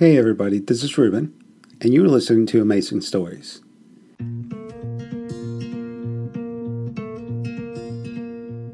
[0.00, 1.30] Hey everybody, this is Ruben,
[1.82, 3.60] and you're listening to Amazing Stories.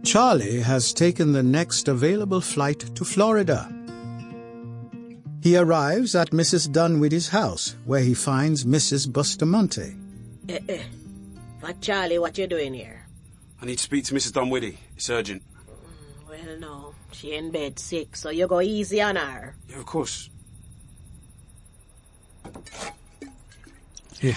[0.04, 3.68] Charlie has taken the next available flight to Florida.
[5.42, 6.68] He arrives at Mrs.
[6.68, 9.12] Dunwoody's house, where he finds Mrs.
[9.12, 9.96] Bustamante.
[10.48, 10.82] Eh, eh.
[11.60, 13.04] But Charlie, what you doing here?
[13.60, 14.32] I need to speak to Mrs.
[14.32, 14.78] Dunwoody.
[14.96, 15.42] It's urgent.
[16.28, 16.94] Well, no.
[17.10, 19.56] She in bed sick, so you go easy on her.
[19.68, 20.30] Yeah, of course.
[24.20, 24.36] Here.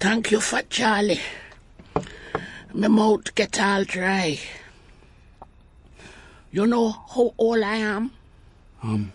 [0.00, 1.20] Thank you Fat Charlie.
[2.74, 4.38] My mouth get all dry.
[6.50, 8.10] You know how old I am?
[8.82, 9.12] Um,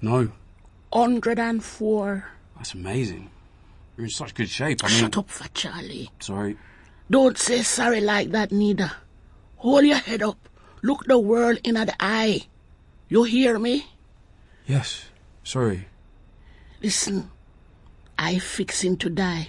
[0.00, 0.30] no.
[0.90, 2.24] 104.
[2.56, 3.30] That's amazing.
[3.96, 4.82] You're in such good shape.
[4.84, 6.10] I mean, Shut up Fat Charlie.
[6.20, 6.56] sorry.
[7.10, 8.90] Don't say sorry like that neither.
[9.56, 10.38] Hold your head up.
[10.82, 12.46] Look the world in the eye.
[13.08, 13.86] You hear me?
[14.66, 15.06] Yes.
[15.44, 15.86] Sorry.
[16.82, 17.30] Listen,
[18.18, 19.48] I fixing to die.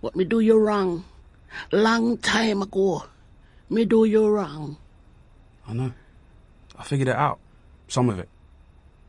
[0.00, 1.04] But me do you wrong.
[1.72, 3.04] Long time ago.
[3.68, 4.76] Me do you wrong.
[5.66, 5.92] I know.
[6.78, 7.40] I figured it out.
[7.88, 8.28] Some of it.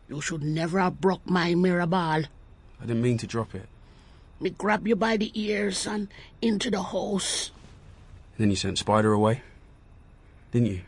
[0.08, 2.24] You should never have broke my mirror ball.
[2.82, 3.68] I didn't mean to drop it.
[4.40, 6.08] Me grab you by the ears and
[6.42, 7.52] into the house.
[8.38, 9.44] Then you sent Spider away.
[10.52, 10.82] Didn't you?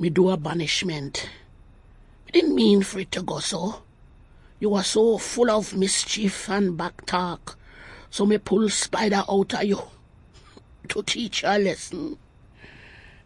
[0.00, 1.28] Me do a banishment.
[2.26, 3.82] Me didn't mean for it to go so.
[4.60, 7.58] You were so full of mischief and back talk.
[8.10, 9.82] So me pull Spider out of you.
[10.88, 12.16] To teach a lesson.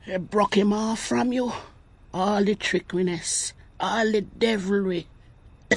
[0.06, 1.52] I broke him off from you.
[2.12, 3.52] All the trickiness.
[3.78, 5.06] All the devilry.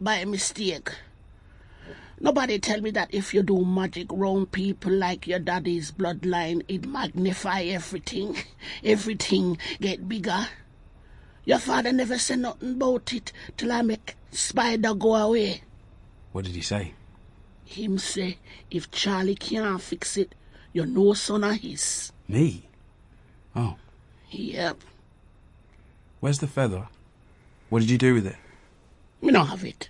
[0.00, 0.90] By mistake.
[2.22, 6.86] Nobody tell me that if you do magic round people like your daddy's bloodline, it
[6.86, 8.36] magnify everything.
[8.84, 10.46] Everything get bigger.
[11.44, 15.62] Your father never said nothing about it till I make Spider go away.
[16.30, 16.94] What did he say?
[17.64, 18.38] Him say,
[18.70, 20.32] if Charlie can't fix it,
[20.72, 22.12] you're no son of his.
[22.28, 22.68] Me?
[23.56, 23.74] Oh.
[24.30, 24.78] Yep,
[26.20, 26.86] Where's the feather?
[27.68, 28.36] What did you do with it?
[29.20, 29.88] me not have it.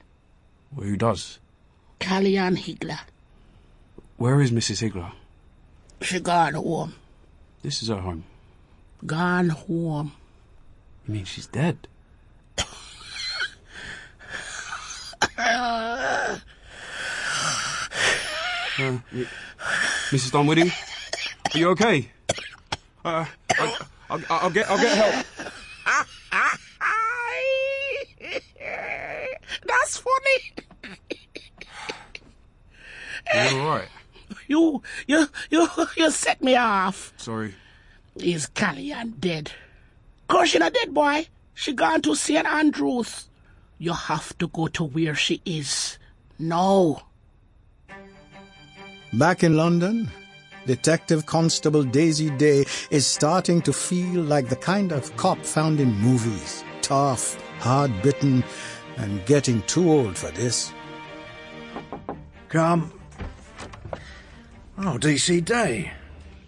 [0.74, 1.38] Well, who does?
[2.02, 2.98] Callie-Ann Higgler,
[4.16, 4.82] Where is Mrs.
[4.82, 5.12] Higgler?
[6.00, 6.94] she gone home.
[7.62, 8.24] This is her home.
[9.06, 10.12] Gone home.
[11.06, 11.86] You mean she's dead?
[15.38, 16.38] Uh,
[20.10, 20.30] Mrs.
[20.32, 20.72] Dunwoody,
[21.54, 22.08] are you okay?
[23.04, 23.24] Uh,
[23.58, 23.76] I,
[24.10, 25.26] I'll, I'll get, I'll get help.
[29.66, 30.52] That's funny.
[33.34, 33.88] You're all right.
[34.46, 37.12] You, you, you, you set me off.
[37.16, 37.54] Sorry.
[38.16, 39.52] Is Callie-Ann dead?
[40.28, 41.26] Course she not dead, boy.
[41.54, 42.46] She gone to St.
[42.46, 43.28] Andrews.
[43.78, 45.98] You have to go to where she is.
[46.38, 47.02] No.
[49.12, 50.10] Back in London,
[50.66, 55.92] Detective Constable Daisy Day is starting to feel like the kind of cop found in
[55.98, 56.64] movies.
[56.80, 58.42] Tough, hard bitten,
[58.96, 60.72] and getting too old for this.
[62.48, 62.92] Come.
[64.78, 65.92] Oh, DC Day.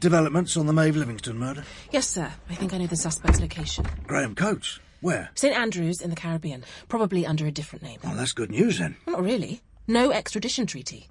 [0.00, 1.64] Developments on the Maeve Livingstone murder.
[1.90, 2.30] Yes, sir.
[2.50, 3.86] I think I know the suspect's location.
[4.06, 4.80] Graham Coates.
[5.00, 5.30] Where?
[5.34, 5.54] St.
[5.56, 7.98] Andrews in the Caribbean, probably under a different name.
[8.04, 8.96] Oh, that's good news then.
[9.06, 9.60] Not really.
[9.86, 11.08] No extradition treaty.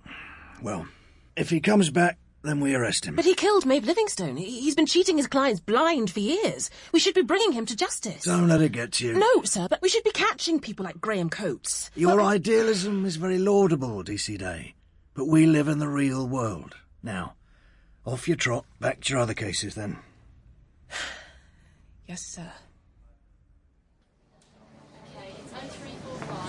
[0.61, 0.87] Well,
[1.35, 3.15] if he comes back, then we arrest him.
[3.15, 4.35] But he killed Maeve Livingstone.
[4.35, 6.69] He- He's been cheating his clients blind for years.
[6.91, 8.23] We should be bringing him to justice.
[8.25, 9.13] Don't let it get to you.
[9.13, 11.91] No, sir, but we should be catching people like Graham Coates.
[11.95, 14.73] Your idealism is very laudable, DC Day.
[15.13, 16.75] But we live in the real world.
[17.03, 17.33] Now,
[18.05, 18.65] off you trot.
[18.79, 19.97] Back to your other cases then.
[22.05, 22.51] Yes, sir.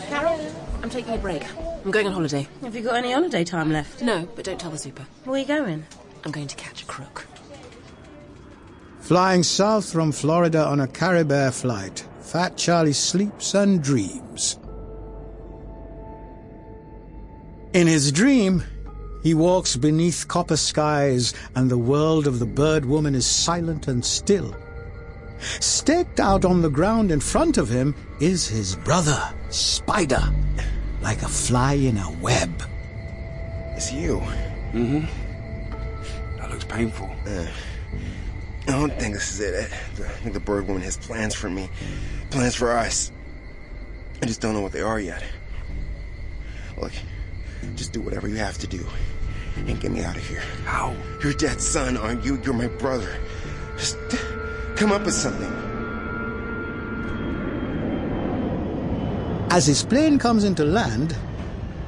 [0.08, 1.44] Carol, I'm taking a break.
[1.84, 2.48] I'm going on holiday.
[2.60, 4.02] have you got any holiday time left?
[4.02, 5.06] No, but don't tell the super.
[5.24, 5.86] Where are you going?
[6.24, 7.26] I'm going to catch a crook.
[9.00, 14.58] Flying south from Florida on a Caribair flight, Fat Charlie sleeps and dreams.
[17.74, 18.64] In his dream,
[19.24, 24.04] he walks beneath copper skies, and the world of the bird woman is silent and
[24.04, 24.54] still.
[25.60, 30.22] Staked out on the ground in front of him is his brother, Spider,
[31.00, 32.62] like a fly in a web.
[33.74, 34.18] It's you.
[34.72, 36.36] Mm hmm.
[36.36, 37.10] That looks painful.
[37.26, 39.72] I don't think this is it.
[39.72, 41.70] I think the bird woman has plans for me.
[42.30, 43.10] Plans for us.
[44.22, 45.24] I just don't know what they are yet.
[46.76, 46.92] Look,
[47.74, 48.86] just do whatever you have to do.
[49.56, 50.42] And get me out of here.
[50.64, 50.94] How?
[51.22, 52.40] You're dad's son, aren't you?
[52.42, 53.16] You're my brother.
[53.76, 53.96] Just
[54.76, 55.52] come up with something.
[59.50, 61.16] As his plane comes into land,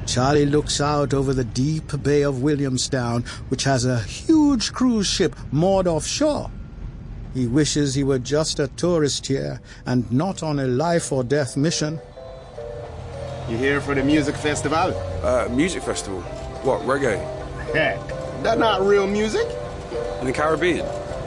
[0.07, 5.35] Charlie looks out over the deep bay of Williamstown, which has a huge cruise ship
[5.51, 6.51] moored offshore.
[7.35, 11.57] He wishes he were just a tourist here and not on a life or death
[11.57, 12.01] mission.
[13.49, 14.95] You here for the music festival?
[15.23, 16.21] Uh, music festival.
[16.63, 17.36] What, reggae?
[17.73, 17.99] Heck,
[18.43, 19.47] that not real music.
[20.21, 20.87] In the Caribbean?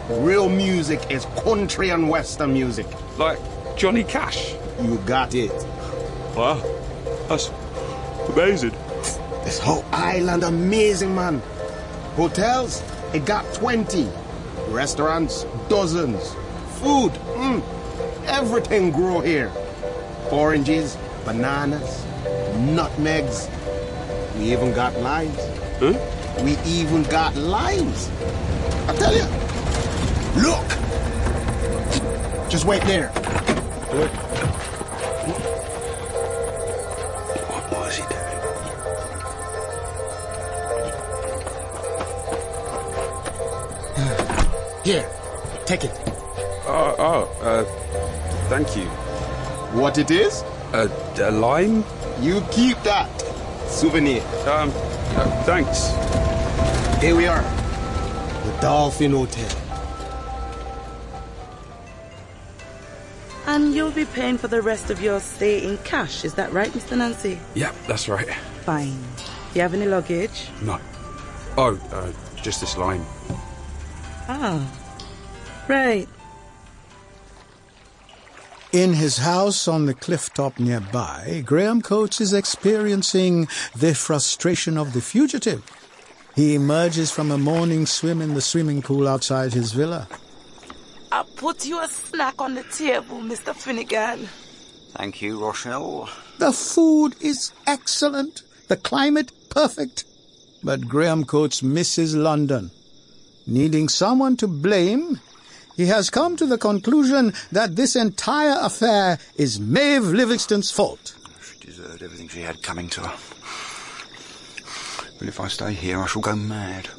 [0.10, 2.88] Real music is country and western music.
[3.18, 3.40] Like
[3.78, 4.56] Johnny Cash?
[4.82, 5.52] You got it.
[6.36, 6.64] Wow.
[7.28, 7.52] That's
[8.30, 8.72] amazing.
[9.44, 11.42] This whole island amazing, man.
[12.16, 12.82] Hotels,
[13.14, 14.10] it got 20.
[14.70, 16.34] Restaurants, dozens.
[16.80, 17.62] Food, mm,
[18.26, 19.52] everything grow here.
[20.32, 22.06] Oranges, bananas,
[22.58, 23.50] nutmegs.
[24.38, 25.38] We even got limes.
[25.80, 26.19] Huh?
[26.44, 28.10] We even got limes.
[28.88, 29.26] I tell you.
[30.42, 30.68] Look!
[32.50, 33.10] Just wait there.
[37.50, 38.26] What was he doing?
[44.86, 45.10] Here,
[45.66, 45.92] take it.
[46.66, 47.66] Oh, oh, uh,
[48.48, 48.86] thank you.
[49.78, 50.44] What it is?
[50.74, 50.88] Uh,
[51.20, 51.84] a lime?
[52.22, 53.10] You keep that.
[53.68, 54.24] Souvenir.
[54.48, 54.72] Um,
[55.18, 55.90] uh, thanks.
[57.02, 57.42] Here we are.
[58.46, 59.50] The Dolphin Hotel.
[63.48, 66.72] And you'll be paying for the rest of your stay in cash, is that right,
[66.72, 66.98] Mr.
[66.98, 67.40] Nancy?
[67.56, 68.30] Yeah, that's right.
[68.64, 68.92] Fine.
[68.92, 70.50] Do you have any luggage?
[70.62, 70.80] No.
[71.58, 73.04] Oh, uh, just this line.
[74.28, 74.72] Ah.
[75.68, 76.08] Right.
[78.72, 84.94] In his house on the cliff top nearby, Graham Coates is experiencing the frustration of
[84.94, 85.64] the fugitive.
[86.36, 90.08] He emerges from a morning swim in the swimming pool outside his villa.
[91.12, 93.56] I'll put you a snack on the table, Mr.
[93.56, 94.30] Finnegan.
[94.92, 96.08] Thank you, Rochelle.
[96.38, 100.04] The food is excellent, the climate perfect.
[100.64, 102.70] But Graham Coates misses London.
[103.48, 105.20] Needing someone to blame,
[105.80, 111.16] he has come to the conclusion that this entire affair is Maeve Livingstone's fault.
[111.42, 113.18] She deserved everything she had coming to her.
[115.18, 116.90] But if I stay here, I shall go mad.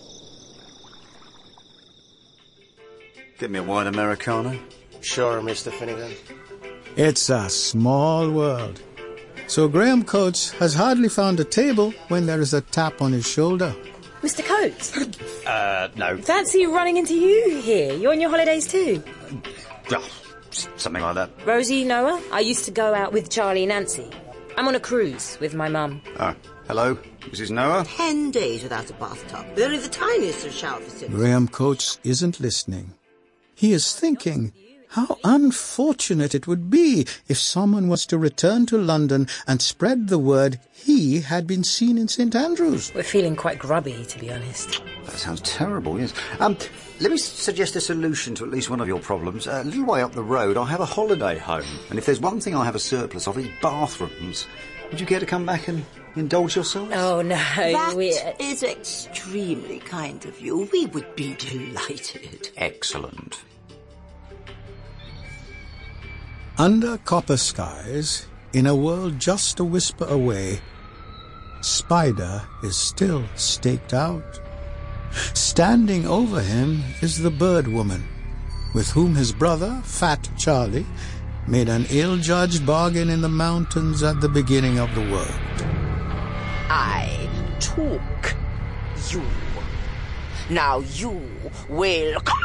[3.38, 4.58] Get me a wine Americano.
[5.02, 5.70] Sure, Mr.
[5.70, 6.14] Finnegan.
[6.96, 8.80] It's a small world.
[9.46, 13.28] So Graham Coates has hardly found a table when there is a tap on his
[13.28, 13.74] shoulder.
[14.22, 14.44] Mr.
[14.44, 14.96] Coates,
[15.46, 16.16] Uh, no.
[16.18, 17.94] fancy running into you here.
[17.94, 19.02] You're on your holidays too.
[19.90, 20.06] Oh,
[20.50, 21.30] something like that.
[21.46, 24.08] Rosie, Noah, I used to go out with Charlie and Nancy.
[24.56, 26.02] I'm on a cruise with my mum.
[26.18, 26.34] Oh,
[26.66, 27.50] hello, Mrs.
[27.50, 27.84] Noah.
[27.86, 29.46] Ten days without a bathtub.
[29.54, 31.16] With only the tiniest of shower facilities.
[31.16, 32.92] Graham Coates isn't listening.
[33.54, 34.52] He is thinking
[34.90, 40.18] how unfortunate it would be if someone was to return to London and spread the
[40.18, 42.92] word he had been seen in St Andrews.
[42.94, 44.82] We're feeling quite grubby, to be honest.
[45.04, 46.12] That sounds terrible, yes.
[46.40, 46.56] Um,
[47.00, 49.46] let me suggest a solution to at least one of your problems.
[49.46, 52.20] Uh, a little way up the road, I have a holiday home, and if there's
[52.20, 54.46] one thing I have a surplus of, it's bathrooms.
[54.90, 55.84] Would you care to come back and
[56.16, 56.92] indulge yourselves?
[56.94, 57.36] Oh, no.
[57.36, 58.08] That we...
[58.08, 60.68] is extremely kind of you.
[60.72, 62.50] We would be delighted.
[62.56, 63.40] Excellent.
[66.60, 70.60] Under copper skies, in a world just a whisper away,
[71.62, 74.38] Spider is still staked out.
[75.32, 78.06] Standing over him is the bird woman,
[78.74, 80.84] with whom his brother, Fat Charlie,
[81.48, 85.64] made an ill-judged bargain in the mountains at the beginning of the world.
[86.68, 87.26] I
[87.58, 88.36] took
[89.10, 89.22] you.
[90.50, 91.22] Now you
[91.70, 92.36] will call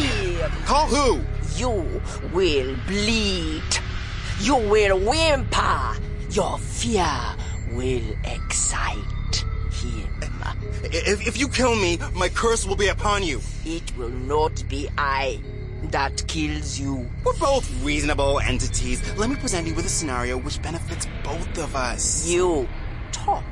[0.00, 0.50] him.
[0.66, 1.29] Call who?
[1.60, 2.00] You
[2.32, 3.70] will bleed.
[4.40, 5.94] You will whimper.
[6.30, 7.06] Your fear
[7.72, 10.08] will excite him.
[10.84, 13.42] If, if you kill me, my curse will be upon you.
[13.66, 15.38] It will not be I
[15.90, 17.06] that kills you.
[17.24, 19.02] We're both reasonable entities.
[19.18, 22.26] Let me present you with a scenario which benefits both of us.
[22.26, 22.66] You
[23.12, 23.44] talk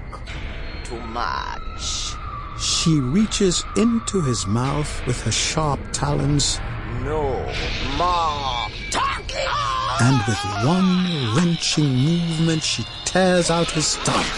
[0.84, 2.14] too much.
[2.58, 6.58] She reaches into his mouth with her sharp talons,
[7.04, 7.30] No
[7.96, 9.46] more talking.
[10.00, 14.26] and with one wrenching movement she tears out his stomach.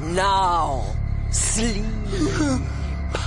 [0.00, 0.94] Now
[1.30, 1.84] sleep.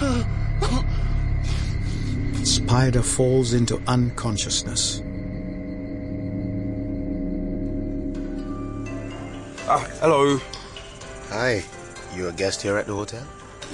[2.44, 5.02] Spider falls into unconsciousness.
[9.68, 10.40] Ah, hello.
[11.30, 11.64] Hi.
[12.16, 13.26] You a guest here at the hotel?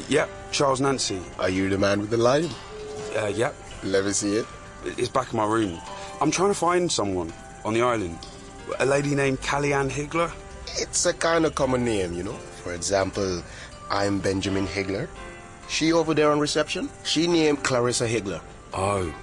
[0.10, 1.22] Yep, Charles Nancy.
[1.40, 2.50] Are you the man with the lime?
[3.18, 3.56] Uh, yep.
[3.84, 4.46] Let me see it.
[4.86, 5.80] It's back in my room.
[6.22, 7.34] I'm trying to find someone
[7.66, 8.18] on the island.
[8.80, 10.32] A lady named Callie-Ann Higgler.
[10.78, 12.38] It's a kind of common name, you know.
[12.64, 13.42] For example,
[13.90, 15.10] I'm Benjamin Higgler.
[15.68, 18.42] She over there on reception, she named Clarissa Higgler.
[18.74, 19.14] Oh.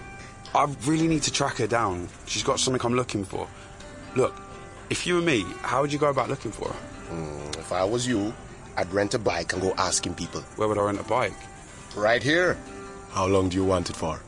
[0.54, 2.08] I really need to track her down.
[2.26, 3.48] She's got something I'm looking for.
[4.16, 4.34] Look,
[4.90, 7.14] if you were me, how would you go about looking for her?
[7.14, 8.34] Mm, if I was you,
[8.76, 10.40] I'd rent a bike and go asking people.
[10.56, 11.34] Where would I rent a bike?
[11.96, 12.56] Right here.
[13.14, 14.20] How long do you want it for?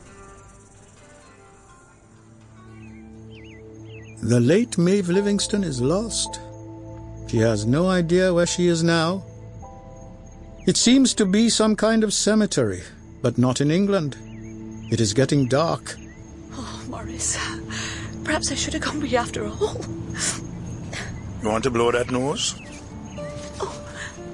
[4.23, 6.39] The late Maeve Livingstone is lost.
[7.27, 9.25] She has no idea where she is now.
[10.65, 12.81] It seems to be some kind of cemetery,
[13.21, 14.15] but not in England.
[14.89, 15.97] It is getting dark.
[16.53, 17.37] Oh, Morris.
[18.23, 19.83] Perhaps I should have gone with you after all.
[21.43, 22.55] You want to blow that nose?
[23.59, 23.83] Oh,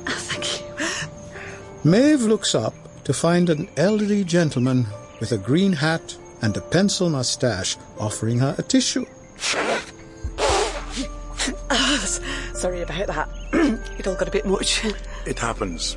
[0.05, 1.89] Thank you.
[1.91, 4.85] Maeve looks up to find an elderly gentleman
[5.19, 9.05] with a green hat and a pencil mustache offering her a tissue.
[11.69, 12.19] Oh,
[12.53, 13.29] sorry about that.
[13.99, 14.85] it all got a bit much.
[15.25, 15.95] It happens.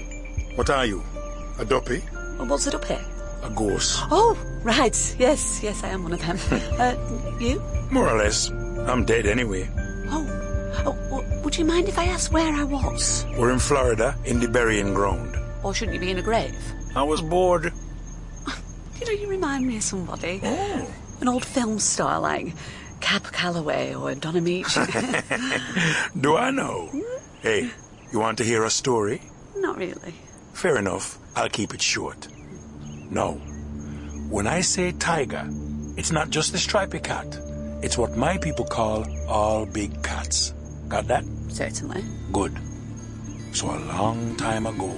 [0.56, 1.02] What are you?
[1.58, 1.98] A duppy?
[2.38, 3.04] What's it up here?
[3.42, 4.00] A ghost?
[4.10, 5.16] Oh, right.
[5.18, 6.38] Yes, yes, I am one of them.
[6.78, 6.94] Uh,
[7.40, 7.62] you?
[7.90, 8.50] More or less.
[8.50, 9.68] I'm dead anyway.
[10.08, 10.26] Oh,
[10.84, 13.24] oh w- would you mind if I asked where I was?
[13.38, 15.36] We're in Florida, in the burying ground.
[15.62, 16.54] Or shouldn't you be in a grave?
[16.96, 17.72] I was bored.
[18.98, 20.40] You know, you remind me of somebody.
[20.42, 20.90] Oh.
[21.20, 22.54] An old film star like
[23.00, 24.74] Cab Calloway or Don Ameche.
[26.20, 26.86] Do I know?
[26.86, 27.00] Hmm?
[27.42, 27.70] Hey,
[28.10, 29.20] you want to hear a story?
[29.58, 30.14] Not really.
[30.54, 31.18] Fair enough.
[31.36, 32.28] I'll keep it short.
[33.10, 33.32] No.
[34.30, 35.46] When I say tiger,
[35.98, 37.38] it's not just the stripy cat.
[37.82, 40.54] It's what my people call all big cats.
[40.88, 41.24] Got that?
[41.48, 42.02] Certainly.
[42.32, 42.56] Good.
[43.52, 44.90] So a long time ago,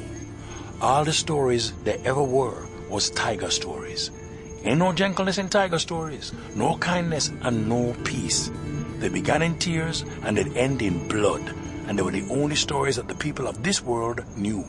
[0.80, 4.10] all the stories there ever were was tiger stories.
[4.64, 8.50] Ain't no gentleness in tiger stories, no kindness and no peace.
[8.98, 11.42] They began in tears and they'd end in blood,
[11.86, 14.64] and they were the only stories that the people of this world knew.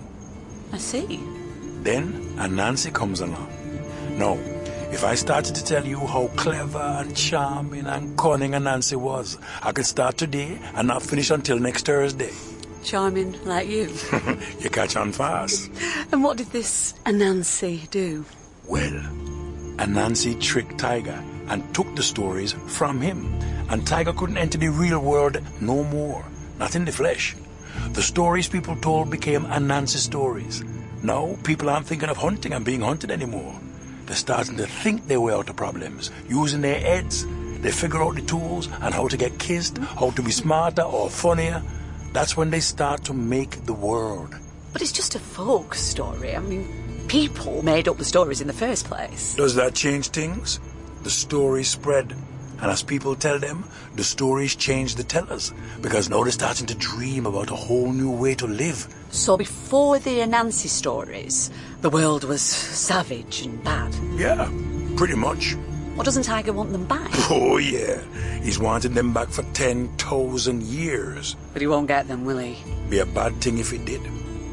[0.71, 1.19] I see.
[1.81, 3.49] Then Anansi comes along.
[4.17, 4.37] Now,
[4.91, 9.71] if I started to tell you how clever and charming and cunning Anansi was, I
[9.71, 12.31] could start today and not finish until next Thursday.
[12.83, 13.93] Charming like you.
[14.59, 15.71] you catch on fast.
[16.11, 18.25] and what did this Anansi do?
[18.67, 18.99] Well,
[19.77, 23.33] Anansi tricked Tiger and took the stories from him,
[23.69, 26.25] and Tiger couldn't enter the real world no more,
[26.57, 27.35] not in the flesh.
[27.93, 30.63] The stories people told became Anansi stories.
[31.01, 33.59] Now, people aren't thinking of hunting and being hunted anymore.
[34.05, 37.25] They're starting to think their way out of problems, using their heads.
[37.61, 41.09] They figure out the tools and how to get kissed, how to be smarter or
[41.09, 41.61] funnier.
[42.11, 44.35] That's when they start to make the world.
[44.71, 46.35] But it's just a folk story.
[46.35, 46.67] I mean,
[47.07, 49.35] people made up the stories in the first place.
[49.35, 50.59] Does that change things?
[51.03, 52.15] The stories spread.
[52.61, 53.63] And as people tell them,
[53.95, 55.53] the stories change the tellers.
[55.81, 58.88] Because now they're starting to dream about a whole new way to live.
[59.11, 61.49] So before the Anansi stories,
[61.81, 63.95] the world was savage and bad.
[64.17, 64.51] Yeah,
[64.97, 65.55] pretty much.
[65.95, 67.09] What doesn't Tiger want them back?
[67.31, 68.01] Oh, yeah.
[68.41, 71.35] He's wanted them back for 10,000 years.
[71.53, 72.57] But he won't get them, will he?
[72.89, 74.01] Be a bad thing if he did.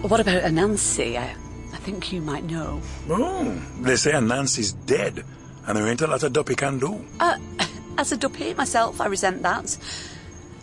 [0.06, 1.18] What about Anansi?
[1.18, 1.34] I,
[1.72, 2.80] I think you might know.
[3.10, 5.24] Oh, they say Anansi's dead,
[5.66, 7.04] and there ain't a lot a duppy can do.
[7.18, 7.36] Uh,
[7.98, 9.76] as a duppy myself, I resent that.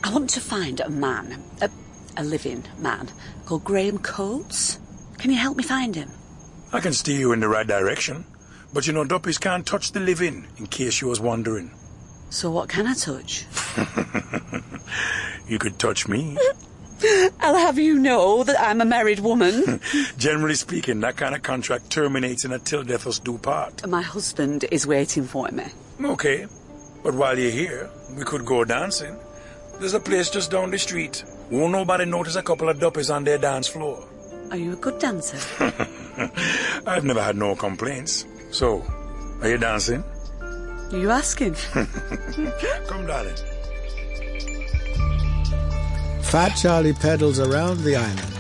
[0.02, 1.70] I want to find a man, a,
[2.16, 3.10] a living man,
[3.46, 4.80] called Graham Coates.
[5.18, 6.10] Can you help me find him?
[6.72, 8.24] I can steer you in the right direction.
[8.74, 11.70] But you know, duppies can't touch the living, in case you was wondering.
[12.30, 13.46] So what can I touch?
[15.50, 16.38] you could touch me.
[17.40, 19.80] I'll have you know that I'm a married woman.
[20.18, 23.88] Generally speaking, that kind of contract terminates in a till death us do part.
[23.88, 25.66] My husband is waiting for me.
[26.04, 26.48] Okay.
[27.04, 29.18] But while you're here, we could go dancing.
[29.80, 31.24] There's a place just down the street.
[31.52, 34.08] Won't nobody notice a couple of duppies on their dance floor.
[34.52, 35.38] Are you a good dancer?
[36.88, 38.26] I've never had no complaints.
[38.52, 38.86] So,
[39.42, 40.04] are you dancing?
[40.42, 41.56] Are you asking?
[42.88, 43.36] Come, darling.
[46.34, 48.34] Fat Charlie pedals around the island.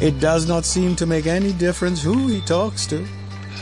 [0.00, 3.04] It does not seem to make any difference who he talks to.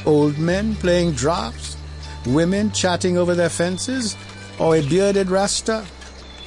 [0.04, 1.78] Old men playing draughts,
[2.26, 4.14] women chatting over their fences,
[4.58, 5.86] or a bearded rasta.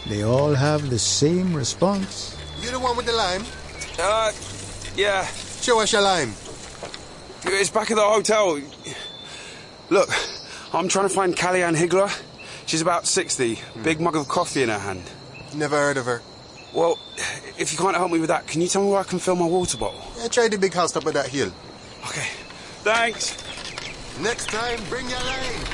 [0.07, 2.37] They all have the same response.
[2.61, 3.43] You the one with the lime?
[3.97, 4.31] Uh,
[4.95, 5.25] yeah.
[5.61, 6.33] Show us your lime.
[7.43, 8.61] It's back at the hotel.
[9.89, 10.09] Look,
[10.75, 12.11] I'm trying to find Callie-Ann Higgler.
[12.67, 15.01] She's about 60, big mug of coffee in her hand.
[15.55, 16.21] Never heard of her.
[16.73, 16.99] Well,
[17.57, 19.35] if you can't help me with that, can you tell me where I can fill
[19.35, 20.01] my water bottle?
[20.17, 21.51] Yeah, try the big house up at that hill.
[22.07, 22.27] Okay.
[22.83, 23.38] Thanks.
[24.21, 25.65] Next time, bring your line.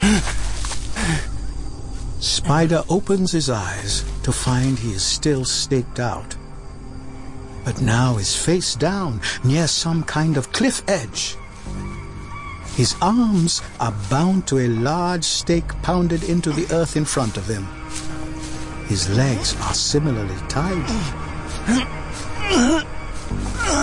[2.20, 6.36] Spider opens his eyes to find he is still staked out.
[7.64, 11.36] But now is face down near some kind of cliff edge.
[12.80, 17.46] His arms are bound to a large stake pounded into the earth in front of
[17.46, 17.68] him.
[18.86, 20.88] His legs are similarly tied.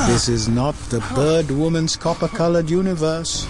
[0.08, 3.48] This is not the bird woman's copper colored universe.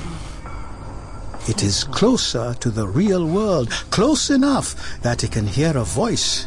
[1.48, 6.46] It is closer to the real world, close enough that he can hear a voice,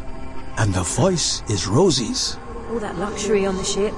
[0.58, 2.36] and the voice is Rosie's.
[2.70, 3.94] All that luxury on the ship.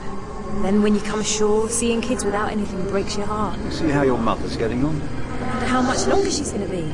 [0.61, 3.59] Then when you come ashore, seeing kids without anything breaks your heart.
[3.73, 5.00] See how your mother's getting on?
[5.00, 6.92] Wonder how much longer she's going to be.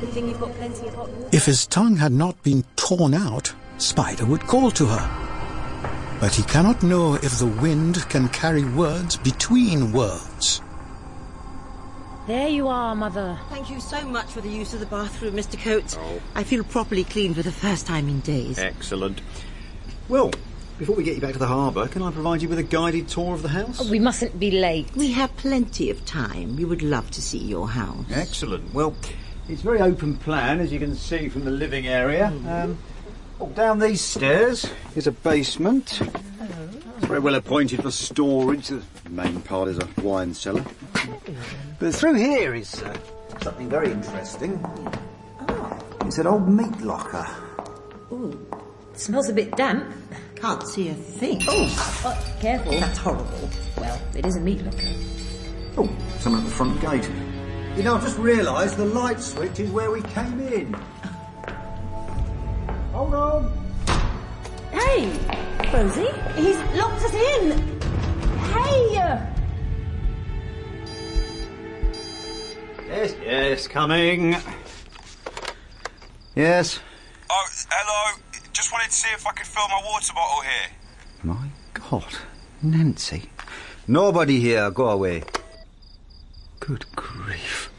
[0.00, 1.28] Good thing you've got plenty of hot water.
[1.32, 6.18] If his tongue had not been torn out, Spider would call to her.
[6.20, 10.62] But he cannot know if the wind can carry words between worlds.
[12.26, 13.38] There you are, Mother.
[13.48, 15.58] Thank you so much for the use of the bathroom, Mr.
[15.58, 15.96] Coates.
[15.98, 16.20] Oh.
[16.34, 18.58] I feel properly cleaned for the first time in days.
[18.58, 19.20] Excellent.
[20.08, 20.32] Well,
[20.78, 23.08] before we get you back to the harbour, can I provide you with a guided
[23.08, 23.88] tour of the house?
[23.90, 24.94] We mustn't be late.
[24.94, 26.56] We have plenty of time.
[26.56, 28.04] We would love to see your house.
[28.12, 28.72] Excellent.
[28.72, 28.94] Well,
[29.48, 32.26] it's very open plan, as you can see from the living area.
[32.26, 32.78] Um,
[33.40, 36.00] oh, down these stairs is a basement.
[36.00, 38.68] It's very well appointed for storage.
[38.68, 40.64] The main part is a wine cellar.
[41.80, 42.96] But through here is uh,
[43.40, 44.64] something very interesting.
[46.04, 47.26] It's an old meat locker.
[48.12, 48.46] Ooh,
[48.94, 49.92] smells a bit damp.
[50.40, 51.42] Can't see a thing.
[51.48, 52.70] Oh, oh, careful.
[52.72, 53.50] That's horrible.
[53.76, 54.86] Well, it is a meat locker.
[55.76, 55.90] Oh,
[56.20, 57.10] someone at the front gate.
[57.76, 60.74] You know, I've just realised the light switch is where we came in.
[62.92, 63.52] Hold on.
[64.70, 65.10] Hey,
[65.72, 67.78] Rosie, he's locked us in.
[68.38, 68.96] Hey!
[68.96, 69.26] Uh,
[72.86, 74.36] yes, yes, coming.
[76.36, 76.78] Yes.
[77.28, 78.22] Oh, hello.
[78.58, 80.68] Just wanted to see if I could fill my water bottle here.
[81.22, 82.12] My God,
[82.60, 83.30] Nancy.
[83.86, 84.68] Nobody here.
[84.72, 85.22] Go away.
[86.58, 87.70] Good grief.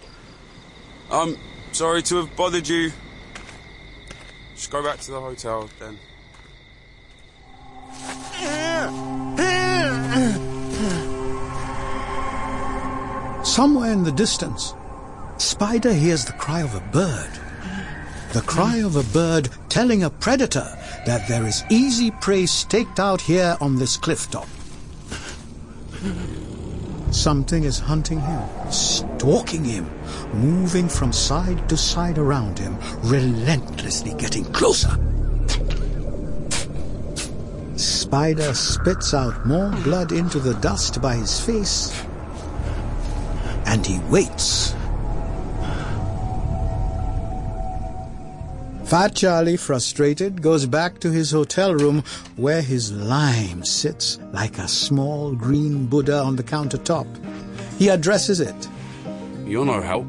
[1.11, 1.35] I'm
[1.73, 2.93] sorry to have bothered you.
[4.55, 5.99] Just go back to the hotel then.
[13.43, 14.73] Somewhere in the distance,
[15.39, 17.48] Spider hears the cry of a bird.
[18.31, 23.21] The cry of a bird telling a predator that there is easy prey staked out
[23.21, 24.47] here on this cliff top.
[27.09, 29.89] Something is hunting him, stalking him,
[30.31, 34.95] moving from side to side around him, relentlessly getting closer.
[37.77, 42.05] Spider spits out more blood into the dust by his face,
[43.65, 44.75] and he waits.
[48.89, 52.03] Fat Charlie, frustrated, goes back to his hotel room
[52.37, 57.05] where his lime sits like a small green Buddha on the countertop.
[57.77, 58.67] He addresses it.
[59.45, 60.07] You're no help.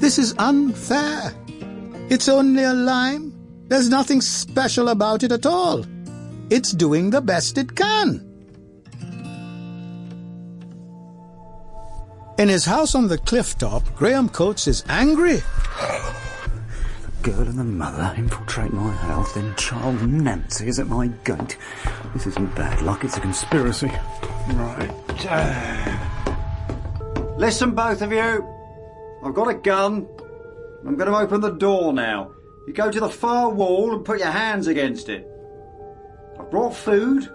[0.00, 1.32] This is unfair.
[2.10, 3.32] It's only a lime.
[3.68, 5.84] There's nothing special about it at all.
[6.50, 8.24] It's doing the best it can.
[12.40, 15.42] In his house on the cliff top, Graham Coates is angry.
[17.22, 21.56] Girl and the mother infiltrate my house, then child Nancy is at my gate.
[22.14, 23.90] This isn't bad luck, it's a conspiracy.
[24.48, 24.90] Right.
[25.28, 25.98] Uh,
[27.36, 28.46] listen, both of you.
[29.24, 30.06] I've got a gun.
[30.86, 32.30] I'm going to open the door now.
[32.66, 35.26] You go to the far wall and put your hands against it.
[36.38, 37.28] I've brought food.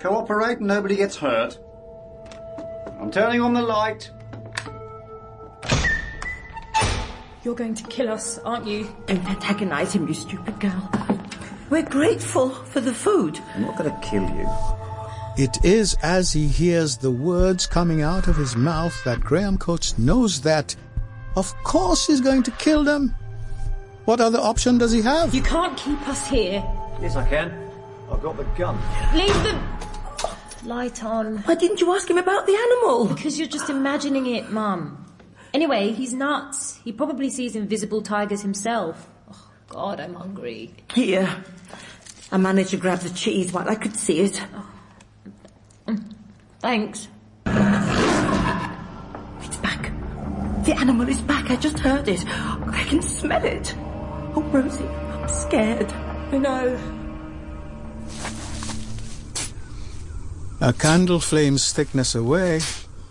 [0.00, 1.58] Cooperate and nobody gets hurt.
[3.00, 4.10] I'm turning on the light.
[7.46, 8.92] You're going to kill us, aren't you?
[9.06, 10.90] Don't antagonize him, you stupid girl.
[11.70, 13.38] We're grateful for the food.
[13.54, 14.48] I'm not going to kill you.
[15.38, 19.96] It is as he hears the words coming out of his mouth that Graham Coates
[19.96, 20.74] knows that,
[21.36, 23.14] of course, he's going to kill them.
[24.06, 25.32] What other option does he have?
[25.32, 26.64] You can't keep us here.
[27.00, 27.70] Yes, I can.
[28.10, 28.76] I've got the gun.
[29.14, 29.56] Leave the
[30.64, 31.38] light on.
[31.44, 33.06] Why didn't you ask him about the animal?
[33.06, 35.04] Because you're just imagining it, Mum.
[35.56, 36.78] Anyway, he's nuts.
[36.84, 39.08] He probably sees invisible tigers himself.
[39.32, 40.74] Oh, God, I'm hungry.
[40.92, 41.34] Here.
[42.30, 44.38] I managed to grab the cheese while I could see it.
[44.54, 44.70] Oh.
[45.86, 46.12] Mm.
[46.58, 47.08] Thanks.
[49.46, 49.90] It's back.
[50.66, 51.50] The animal is back.
[51.50, 52.22] I just heard it.
[52.26, 53.74] I can smell it.
[53.78, 55.90] Oh, Rosie, I'm scared.
[55.90, 56.78] I know.
[60.60, 62.60] A candle flame's thickness away,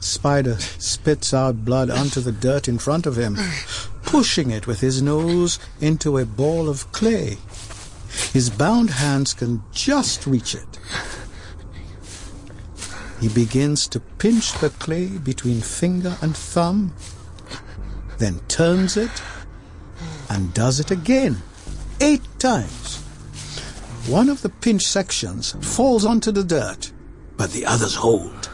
[0.05, 3.37] Spider spits out blood onto the dirt in front of him,
[4.03, 7.37] pushing it with his nose into a ball of clay.
[8.31, 10.79] His bound hands can just reach it.
[13.19, 16.93] He begins to pinch the clay between finger and thumb,
[18.19, 19.23] then turns it
[20.29, 21.41] and does it again,
[21.99, 22.97] eight times.
[24.07, 26.91] One of the pinch sections falls onto the dirt,
[27.37, 28.49] but the others hold.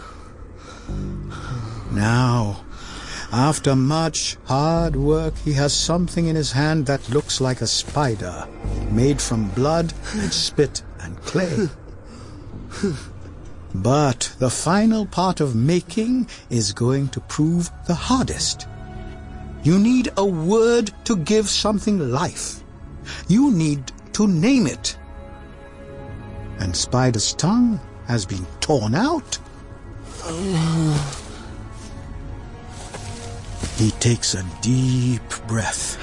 [1.92, 2.64] Now,
[3.34, 8.48] after much hard work, he has something in his hand that looks like a spider,
[8.92, 11.70] made from blood, and spit, and clay.
[13.76, 18.68] But the final part of making is going to prove the hardest.
[19.64, 22.64] You need a word to give something life.
[23.28, 24.98] You need to name it.
[26.60, 29.40] And Spider's tongue has been torn out.
[33.82, 35.98] He takes a deep breath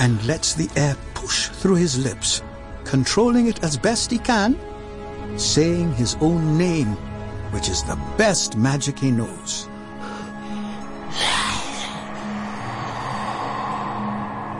[0.00, 2.42] and lets the air push through his lips,
[2.82, 4.58] controlling it as best he can,
[5.38, 6.96] saying his own name,
[7.52, 9.68] which is the best magic he knows.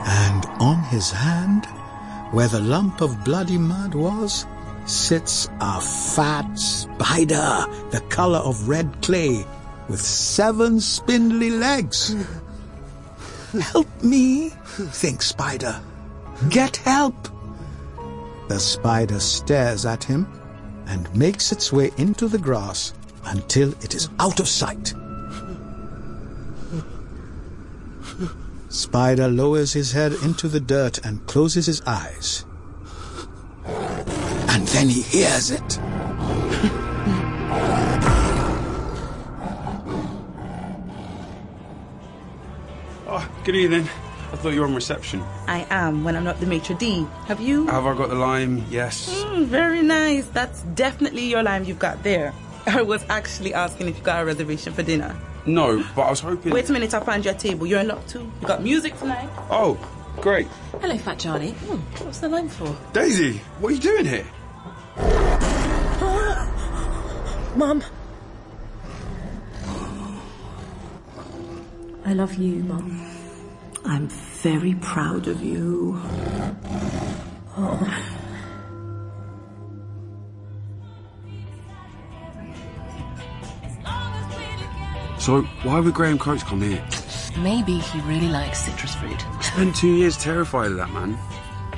[0.07, 1.65] And on his hand,
[2.31, 4.45] where the lump of bloody mud was,
[4.85, 9.45] sits a fat spider, the color of red clay,
[9.89, 12.15] with seven spindly legs.
[13.59, 15.81] Help me, thinks Spider.
[16.49, 17.27] Get help.
[18.47, 20.27] The spider stares at him
[20.87, 22.93] and makes its way into the grass
[23.25, 24.93] until it is out of sight.
[28.69, 32.45] Spider lowers his head into the dirt and closes his eyes.
[33.65, 35.79] And then he hears it.
[43.43, 43.81] Good evening.
[44.31, 45.21] I thought you were on reception.
[45.47, 47.05] I am when I'm not the maitre d'.
[47.25, 47.67] Have you?
[47.67, 48.63] Have I got the lime?
[48.69, 49.09] Yes.
[49.23, 50.25] Mm, very nice.
[50.27, 52.33] That's definitely your lime you've got there.
[52.67, 55.15] I was actually asking if you got a reservation for dinner.
[55.45, 56.53] No, but I was hoping.
[56.53, 57.65] Wait a minute, I'll find your table.
[57.65, 58.31] You're in luck too.
[58.41, 59.27] You got music tonight?
[59.49, 59.75] Oh,
[60.17, 60.47] great.
[60.79, 61.51] Hello, Fat Charlie.
[61.51, 62.77] Hmm, what's the line for?
[62.93, 64.25] Daisy, what are you doing here?
[67.55, 67.83] Mum.
[72.05, 73.07] I love you, Mum.
[73.85, 75.99] I'm very proud of you.
[77.57, 78.07] Oh.
[85.17, 86.83] So, why would Graham Coates come here?
[87.37, 89.23] Maybe he really likes citrus fruit.
[89.37, 91.17] I spent two years terrified of that man.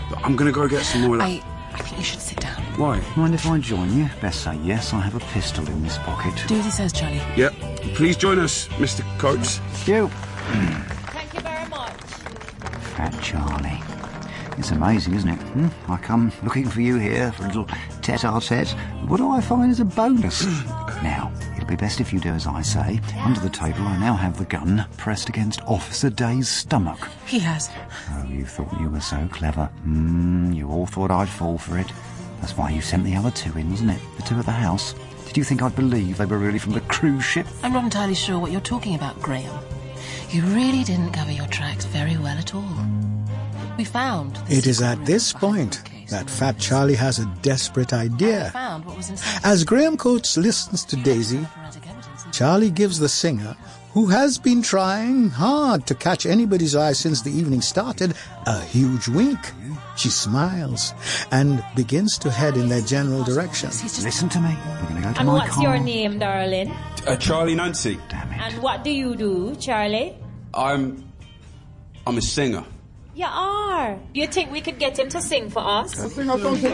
[0.10, 1.16] But I'm gonna go get some more.
[1.16, 1.42] of that- I,
[1.74, 2.62] I think you should sit down.
[2.78, 3.02] Why?
[3.18, 4.10] Mind if I join you?
[4.22, 4.94] Best say yes.
[4.94, 6.34] I have a pistol in this pocket.
[6.48, 7.22] Do as he says, Charlie.
[7.36, 7.54] Yep.
[7.96, 9.04] Please join us, Mr.
[9.20, 9.60] Coates.
[9.88, 10.10] You.
[11.63, 12.84] Thank you very much.
[12.95, 13.82] Fat Charlie.
[14.58, 15.41] It's amazing, isn't it?
[15.41, 15.91] Hmm?
[15.91, 17.67] I come looking for you here for a little
[18.02, 18.69] tete-a-tete.
[19.08, 20.45] What do I find as a bonus?
[21.04, 22.99] now, it'll be best if you do as I say.
[23.17, 27.10] Under the table, I now have the gun pressed against Officer Day's stomach.
[27.26, 27.69] He has.
[28.12, 29.65] Oh, you thought you were so clever.
[29.84, 31.88] Hmm, you all thought I'd fall for it.
[32.41, 33.99] That's why you sent the other two in, wasn't it?
[34.17, 34.93] The two at the house.
[35.26, 37.47] Did you think I'd believe they were really from the cruise ship?
[37.63, 39.58] I'm not entirely sure what you're talking about, Graham.
[40.30, 42.76] You really didn't cover your tracks very well at all.
[43.78, 44.38] We found.
[44.50, 48.50] It is at this point that Fat Charlie has a desperate idea.
[48.54, 49.42] found what was inside.
[49.44, 51.46] As Graham Coates listens to Daisy,
[52.32, 53.56] Charlie gives the singer,
[53.94, 58.13] who has been trying hard to catch anybody's eye since the evening started,
[58.46, 59.39] a huge wink.
[59.96, 60.94] She smiles
[61.32, 63.70] and begins to head in their general direction.
[63.70, 64.56] Listen to me.
[64.66, 65.63] We're going to go to And my what's car.
[65.63, 66.74] your name, darling?
[67.06, 68.00] Uh, Charlie Nancy.
[68.10, 68.39] Damn it.
[68.39, 70.16] And what do you do, Charlie?
[70.54, 71.12] I'm.
[72.08, 72.63] I'm a singer.
[73.16, 74.00] You are.
[74.13, 76.00] Do you think we could get him to sing for us?
[76.00, 76.72] Absolutely.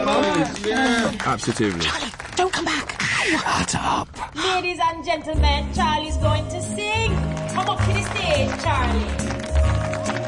[1.80, 3.00] Charlie, don't come back.
[3.00, 4.08] Shut up.
[4.34, 7.10] Ladies and gentlemen, Charlie's going to sing.
[7.52, 10.20] Come up to the stage, Charlie.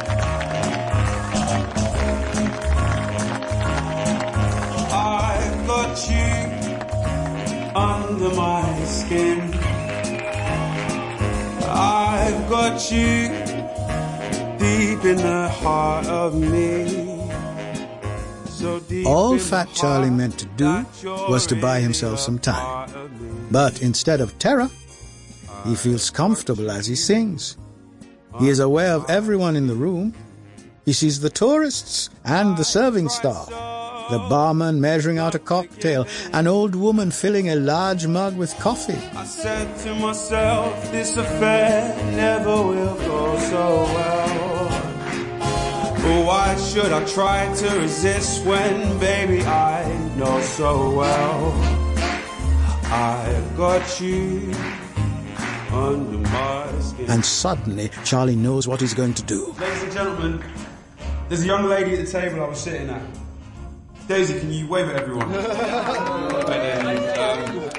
[4.94, 9.50] I've got you under my skin.
[11.74, 13.28] I've got you
[14.58, 17.30] deep in the heart of me.
[18.46, 20.84] So deep All Fat Charlie meant to do
[21.28, 22.62] was to buy himself some time.
[22.62, 23.28] part of me.
[23.50, 24.70] But instead of terror,
[25.64, 27.56] he feels comfortable as he sings.
[28.38, 30.14] He is aware of everyone in the room.
[30.84, 33.48] He sees the tourists and the serving staff,
[34.10, 38.98] the barman measuring out a cocktail, an old woman filling a large mug with coffee.
[39.16, 44.68] I said to myself, this affair never will go so well.
[46.26, 49.86] Why should I try to resist when, baby, I
[50.16, 51.52] know so well
[52.84, 54.52] I've got you
[55.72, 57.08] under my skin.
[57.08, 59.54] And suddenly, Charlie knows what he's going to do.
[59.58, 60.44] Ladies and gentlemen,
[61.28, 63.02] there's a young lady at the table I was sitting at.
[64.12, 65.32] Daisy, can you wave at everyone?
[65.32, 66.86] Right then,
[67.18, 67.70] um,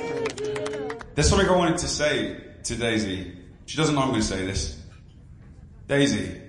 [1.14, 3.38] there's something I wanted to say to Daisy.
[3.68, 4.82] She doesn't know I'm going to say this.
[5.88, 6.42] Daisy,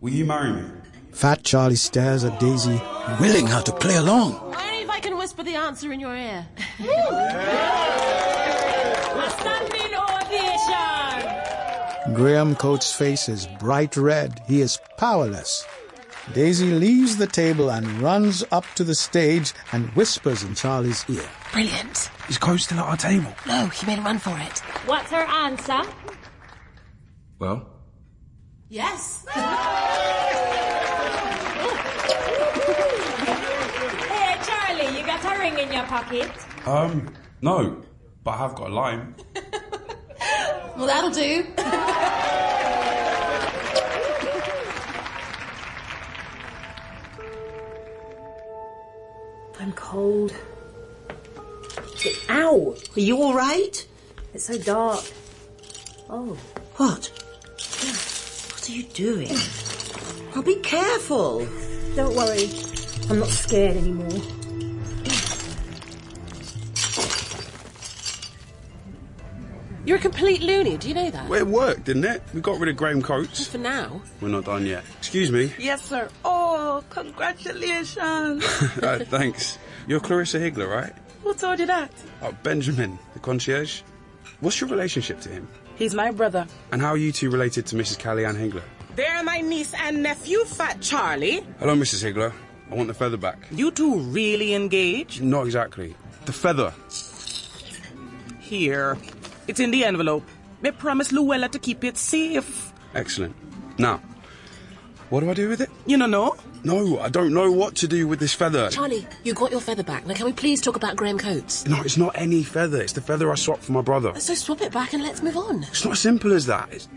[0.00, 0.62] will you marry me?
[1.10, 2.80] Fat Charlie stares at Daisy,
[3.20, 4.36] willing her to play along.
[4.36, 6.46] Only if I can whisper the answer in your ear.
[9.40, 12.14] Standing ovation!
[12.14, 14.40] Graham Coates' face is bright red.
[14.46, 15.66] He is powerless.
[16.32, 21.28] Daisy leaves the table and runs up to the stage and whispers in Charlie's ear.
[21.52, 22.10] Brilliant.
[22.28, 23.32] Is Coates still at our table?
[23.46, 24.58] No, he made a run for it.
[24.86, 25.80] What's her answer?
[27.38, 27.68] Well,
[28.68, 29.26] Yes.
[34.08, 36.30] hey, Charlie, you got a ring in your pocket?
[36.66, 37.82] um, no,
[38.24, 39.14] but I have got a lime.
[40.74, 41.44] Well, that'll do.
[49.62, 50.34] I'm cold.
[52.28, 52.74] Ow!
[52.96, 53.86] Are you all right?
[54.34, 55.04] It's so dark.
[56.10, 56.36] Oh.
[56.78, 57.08] What?
[58.50, 59.28] What are you doing?
[60.34, 61.46] Oh, be careful.
[61.94, 62.50] Don't worry.
[63.08, 64.20] I'm not scared anymore.
[69.84, 71.28] You're a complete loony, do you know that?
[71.28, 72.22] Well, it worked, didn't it?
[72.34, 73.46] We got rid of Graham Coates.
[73.46, 74.02] For now.
[74.20, 74.82] We're not done yet.
[74.98, 75.52] Excuse me.
[75.56, 76.08] Yes, sir.
[76.24, 76.41] Oh,
[76.90, 78.44] congratulations.
[78.82, 79.58] Uh, thanks.
[79.86, 80.92] You're Clarissa Higgler, right?
[81.22, 81.90] Who told you that?
[82.22, 83.82] Oh, Benjamin, the concierge.
[84.40, 85.46] What's your relationship to him?
[85.76, 86.46] He's my brother.
[86.72, 88.02] And how are you two related to Mrs.
[88.02, 88.62] Callie-Ann Higgler?
[88.96, 91.44] They're my niece and nephew, Fat Charlie.
[91.58, 92.02] Hello, Mrs.
[92.02, 92.32] Higgler.
[92.70, 93.46] I want the feather back.
[93.50, 95.22] You two really engaged?
[95.22, 95.94] Not exactly.
[96.24, 96.72] The feather.
[98.40, 98.96] Here.
[99.48, 100.24] It's in the envelope.
[100.60, 102.72] They promised Luella to keep it safe.
[102.94, 103.34] Excellent.
[103.78, 104.00] Now,
[105.10, 105.70] what do I do with it?
[105.86, 106.31] You don't know?
[106.64, 108.70] No, I don't know what to do with this feather.
[108.70, 110.06] Charlie, you got your feather back.
[110.06, 111.66] Now, can we please talk about Graham Coates?
[111.66, 112.80] No, it's not any feather.
[112.80, 114.18] It's the feather I swapped for my brother.
[114.20, 115.64] So swap it back and let's move on.
[115.64, 116.68] It's not as simple as that.
[116.72, 116.88] It's...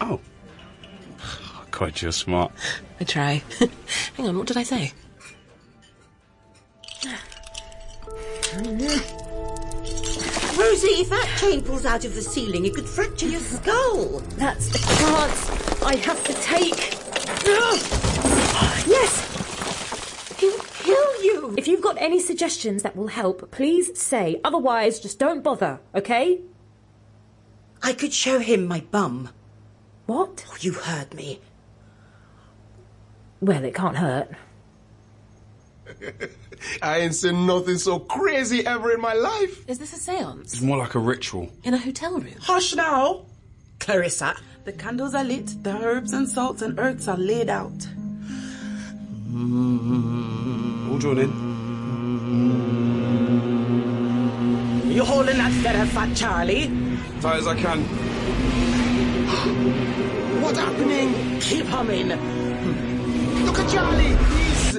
[0.00, 0.20] Oh.
[1.72, 2.52] God, you're smart.
[3.00, 3.42] I try.
[4.16, 4.92] Hang on, what did I say?
[10.56, 14.20] Rosie, if that chain falls out of the ceiling, it could fracture your skull.
[14.36, 16.94] That's a chance I have to take.
[18.86, 20.36] yes!
[20.38, 21.54] He'll kill you.
[21.56, 24.40] If you've got any suggestions that will help, please say.
[24.44, 26.40] Otherwise, just don't bother, okay?
[27.82, 29.30] I could show him my bum.
[30.06, 30.44] What?
[30.48, 31.40] Oh, you heard me.
[33.40, 34.30] Well, it can't hurt.
[36.82, 39.68] I ain't seen nothing so crazy ever in my life.
[39.68, 40.54] Is this a seance?
[40.54, 41.50] It's more like a ritual.
[41.62, 42.34] In a hotel room?
[42.40, 43.26] Hush now.
[43.80, 47.86] Clarissa, the candles are lit, the herbs and salts and earths are laid out.
[49.34, 51.30] All join in.
[54.92, 56.70] You holding that feather, Fat Charlie?
[57.20, 57.82] Tight as I can.
[60.40, 61.40] What's happening?
[61.40, 62.10] Keep humming.
[63.44, 64.14] Look at Charlie.
[64.14, 64.76] He's.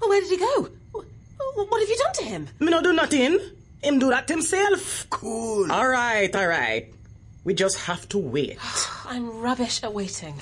[0.00, 0.70] Oh, where did he go?
[0.92, 2.48] What have you done to him?
[2.58, 3.38] Me no do nothing.
[3.82, 5.06] Him do that himself.
[5.10, 5.70] Cool.
[5.70, 6.90] All right, all right.
[7.44, 8.58] We just have to wait.
[9.04, 10.40] I'm rubbish at waiting.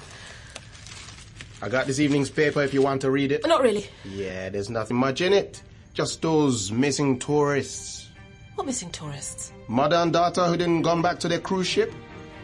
[1.64, 3.46] I got this evening's paper if you want to read it.
[3.46, 3.87] Not really.
[4.05, 5.62] Yeah, there's nothing much in it.
[5.94, 8.11] Just those missing tourists.
[8.55, 9.50] What missing tourists?
[9.66, 11.90] Mother and daughter who didn't come back to their cruise ship.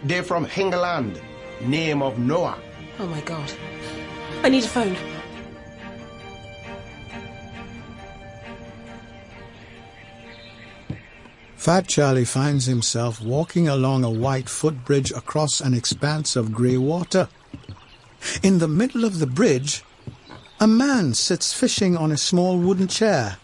[0.04, 1.20] They're from Hingerland.
[1.60, 2.58] Name of Noah.
[2.98, 3.52] Oh my god.
[4.42, 4.96] I need a phone.
[11.56, 17.28] Fat Charlie finds himself walking along a white footbridge across an expanse of grey water.
[18.42, 19.82] In the middle of the bridge,
[20.58, 23.38] a man sits fishing on a small wooden chair.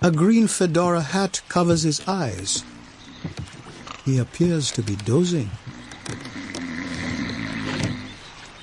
[0.00, 2.64] A green fedora hat covers his eyes.
[4.04, 5.50] He appears to be dozing.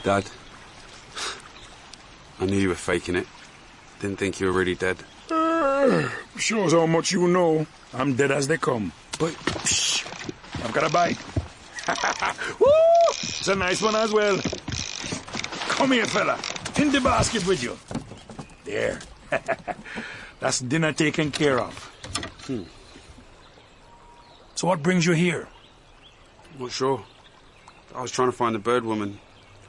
[0.03, 0.25] Dad.
[2.39, 3.27] I knew you were faking it.
[3.99, 4.97] Didn't think you were really dead.
[5.29, 7.65] Uh, shows how much you know.
[7.93, 8.91] I'm dead as they come.
[9.19, 10.05] But shh,
[10.63, 11.17] I've got a bite.
[12.59, 12.67] Woo!
[13.11, 14.39] It's a nice one as well.
[15.73, 16.39] Come here, fella.
[16.77, 17.77] In the basket with you.
[18.63, 18.99] There.
[20.39, 21.73] That's dinner taken care of.
[22.45, 22.63] Hmm.
[24.55, 25.47] So what brings you here?
[26.59, 27.03] Not sure.
[27.95, 29.19] I was trying to find the bird woman.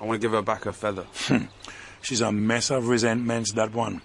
[0.00, 1.06] I want to give her back her feather.
[2.02, 4.02] She's a mess of resentments, that one.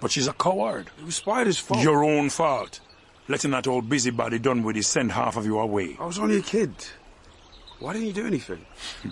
[0.00, 0.88] But she's a coward.
[1.00, 1.82] It was Spider's fault.
[1.82, 2.78] Your own fault.
[3.26, 5.96] Letting that old busybody Dunwoody send half of you away.
[5.98, 6.72] I was only a kid.
[7.80, 8.64] Why didn't you do anything?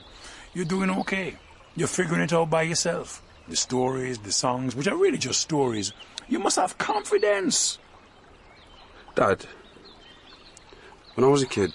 [0.54, 1.36] You're doing okay.
[1.78, 3.22] You're figuring it out by yourself.
[3.48, 5.92] The stories, the songs, which are really just stories.
[6.28, 7.78] You must have confidence.
[9.14, 9.46] Dad,
[11.14, 11.72] when I was a kid,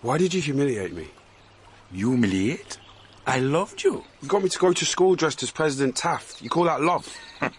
[0.00, 1.08] why did you humiliate me?
[1.92, 2.78] Humiliate?
[3.26, 4.02] I loved you.
[4.22, 6.40] You got me to go to school dressed as President Taft.
[6.40, 7.06] You call that love?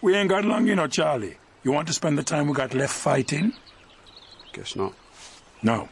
[0.00, 1.36] We ain't got long, you know, Charlie.
[1.62, 3.52] You want to spend the time we got left fighting?
[4.52, 4.94] Guess not.
[5.62, 5.88] No.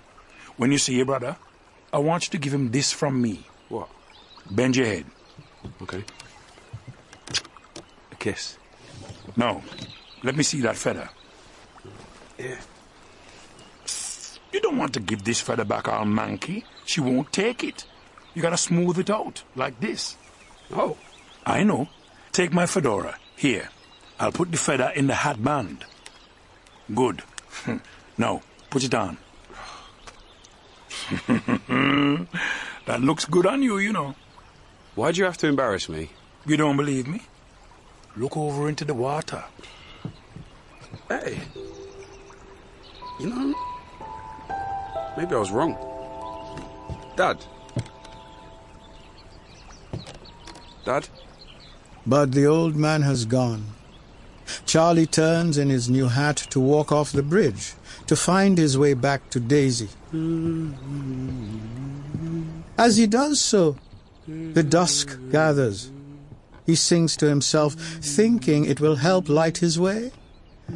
[0.56, 1.36] When you see your brother,
[1.92, 3.46] I want you to give him this from me.
[3.70, 3.88] What?
[4.50, 5.06] Bend your head.
[5.82, 6.04] Okay.
[8.12, 8.58] A kiss.
[9.36, 9.62] No.
[10.22, 11.08] Let me see that feather.
[12.36, 12.60] Yeah.
[14.52, 16.64] You don't want to give this feather back our monkey.
[16.84, 17.84] She won't take it.
[18.34, 20.16] You gotta smooth it out, like this.
[20.72, 20.96] Oh.
[21.46, 21.88] I know.
[22.32, 23.16] Take my fedora.
[23.36, 23.68] Here.
[24.18, 25.84] I'll put the feather in the hat band.
[26.92, 27.22] Good.
[28.18, 29.16] now, put it on.
[32.90, 34.16] that looks good on you, you know.
[34.96, 36.10] Why'd you have to embarrass me?
[36.44, 37.22] You don't believe me?
[38.16, 39.44] Look over into the water.
[41.08, 41.38] Hey.
[43.20, 43.54] You know,
[45.16, 45.76] maybe I was wrong.
[47.16, 47.44] Dad.
[50.84, 51.08] Dad?
[52.04, 53.66] But the old man has gone.
[54.66, 57.74] Charlie turns in his new hat to walk off the bridge,
[58.08, 59.90] to find his way back to Daisy.
[60.12, 61.70] Mm-hmm.
[62.80, 63.76] As he does so,
[64.26, 65.90] the dusk gathers.
[66.64, 70.12] He sings to himself, thinking it will help light his way.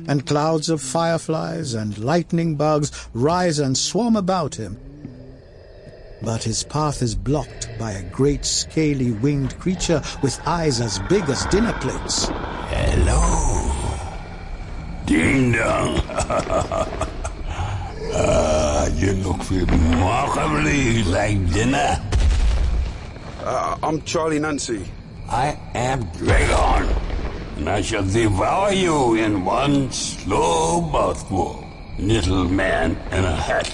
[0.07, 4.77] And clouds of fireflies and lightning bugs rise and swarm about him.
[6.21, 11.27] But his path is blocked by a great scaly winged creature with eyes as big
[11.31, 12.27] as dinner plates.
[12.69, 13.73] Hello.
[15.07, 16.03] Ding dong.
[18.17, 18.64] Ah.
[18.93, 21.99] You look remarkably like dinner.
[23.41, 24.85] Uh, I'm Charlie Nancy.
[25.27, 26.95] I am Dragon,
[27.57, 31.67] and I shall devour you in one slow mouthful.
[31.99, 33.67] Little man in a hat.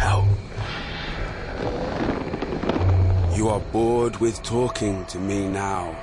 [0.00, 0.26] Help.
[3.34, 5.96] You are bored with talking to me now,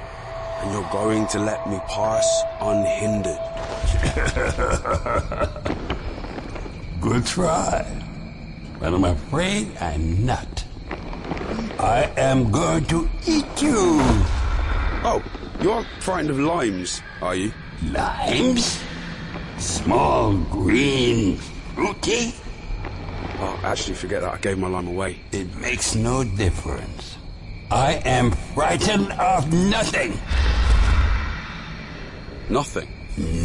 [0.61, 3.37] and you're going to let me pass unhindered.
[6.99, 8.03] Good try.
[8.83, 10.65] But I'm afraid I'm not.
[11.79, 14.01] I am going to eat you.
[15.05, 15.23] Oh,
[15.61, 17.53] you're frightened of limes, are you?
[17.81, 18.83] Limes?
[19.57, 21.37] Small, green,
[21.73, 22.35] fruity?
[23.39, 24.33] Oh, actually, forget that.
[24.33, 25.17] I gave my lime away.
[25.31, 27.15] It makes no difference.
[27.71, 30.19] I am frightened of nothing.
[32.49, 32.89] Nothing.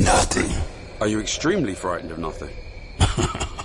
[0.03, 0.51] Nothing.
[1.01, 2.51] Are you extremely frightened of nothing?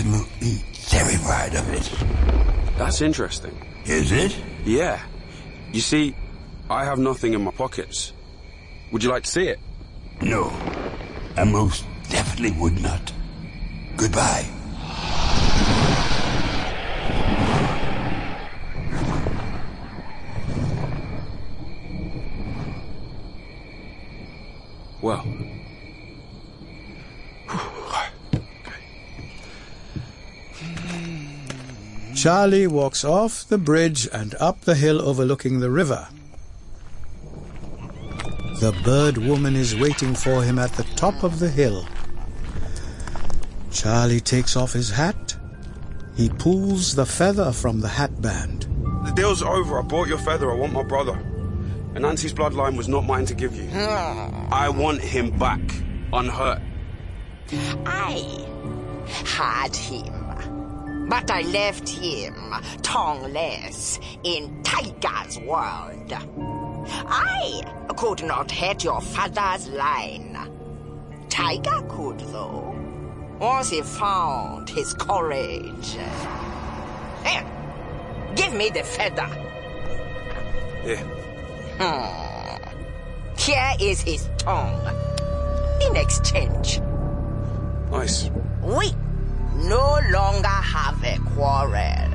[0.00, 2.78] Absolutely terrified of it.
[2.78, 3.54] That's interesting.
[3.84, 4.34] Is it?
[4.64, 4.98] Yeah.
[5.74, 6.14] You see,
[6.70, 8.14] I have nothing in my pockets.
[8.92, 9.58] Would you like to see it?
[10.22, 10.50] No.
[11.36, 13.12] I most definitely would not.
[13.98, 14.46] Goodbye.
[25.02, 25.26] Well.
[32.20, 36.06] Charlie walks off the bridge and up the hill overlooking the river.
[38.60, 41.86] The bird woman is waiting for him at the top of the hill.
[43.72, 45.34] Charlie takes off his hat.
[46.14, 48.66] He pulls the feather from the hat band.
[49.06, 49.78] The deal's over.
[49.78, 50.52] I bought your feather.
[50.52, 51.14] I want my brother.
[51.94, 53.70] And Nancy's bloodline was not mine to give you.
[53.72, 54.46] Ah.
[54.52, 55.60] I want him back,
[56.12, 56.60] unhurt.
[57.86, 58.46] I
[59.24, 60.19] had him,
[61.10, 62.34] but I left him
[62.82, 66.12] tongueless in Tiger's world.
[66.86, 67.62] I
[67.96, 70.38] could not hit your father's line.
[71.28, 72.74] Tiger could, though,
[73.40, 75.96] once he found his courage.
[77.26, 77.44] Here,
[78.36, 79.28] give me the feather.
[80.84, 81.04] Here.
[81.78, 82.30] Hmm.
[83.36, 84.80] Here is his tongue.
[85.88, 86.80] In exchange,
[87.90, 88.30] Nice.
[88.62, 88.92] we
[89.68, 92.10] no longer have a quarrel.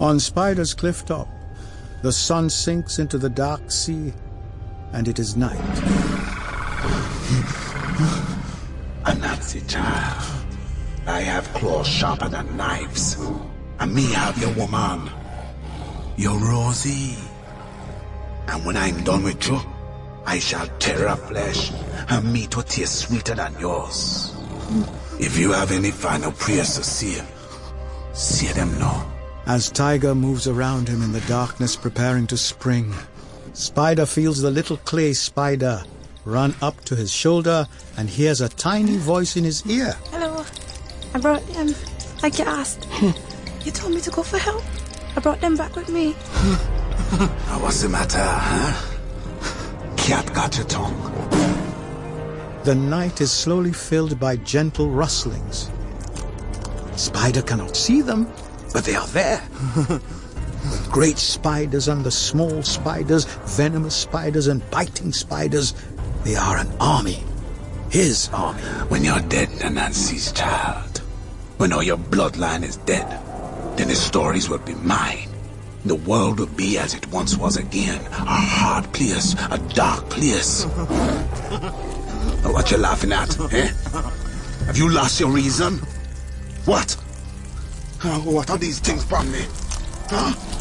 [0.00, 1.28] On Spider's cliff top,
[2.02, 4.14] the sun sinks into the dark sea,
[4.92, 5.58] and it is night.
[9.04, 10.19] Anansi child,
[11.06, 13.16] I have claws sharper than knives.
[13.78, 15.10] And me have your woman,
[16.16, 17.16] your Rosie.
[18.48, 19.60] And when I'm done with you,
[20.26, 21.72] I shall tear her flesh,
[22.08, 24.36] and meat will taste sweeter than yours.
[25.18, 27.24] If you have any final prayers to say,
[28.12, 29.10] say them now.
[29.46, 32.94] As Tiger moves around him in the darkness preparing to spring,
[33.54, 35.82] Spider feels the little clay spider
[36.24, 39.96] run up to his shoulder and hears a tiny voice in his ear.
[41.12, 41.14] Hello.
[41.14, 41.74] I brought them,
[42.22, 42.86] like you asked.
[43.64, 44.62] you told me to go for help.
[45.16, 46.14] I brought them back with me.
[47.18, 49.96] Now what's the matter, huh?
[49.96, 50.96] Cat got your tongue.
[52.64, 55.70] The night is slowly filled by gentle rustlings.
[56.96, 58.30] Spider cannot see them,
[58.72, 59.42] but they are there.
[59.86, 60.00] the
[60.90, 65.74] great spiders and the small spiders, venomous spiders and biting spiders,
[66.22, 67.24] they are an army.
[67.90, 68.60] His army.
[68.88, 70.89] When you're dead, Nancy's child,
[71.60, 73.06] when all your bloodline is dead,
[73.76, 75.28] then the stories will be mine.
[75.84, 78.00] The world will be as it once was again.
[78.06, 80.64] A hard place, a dark place.
[82.44, 83.68] what you laughing at, eh?
[84.64, 85.74] Have you lost your reason?
[86.64, 86.92] What?
[88.24, 89.44] What are these things from me?
[90.08, 90.59] Huh?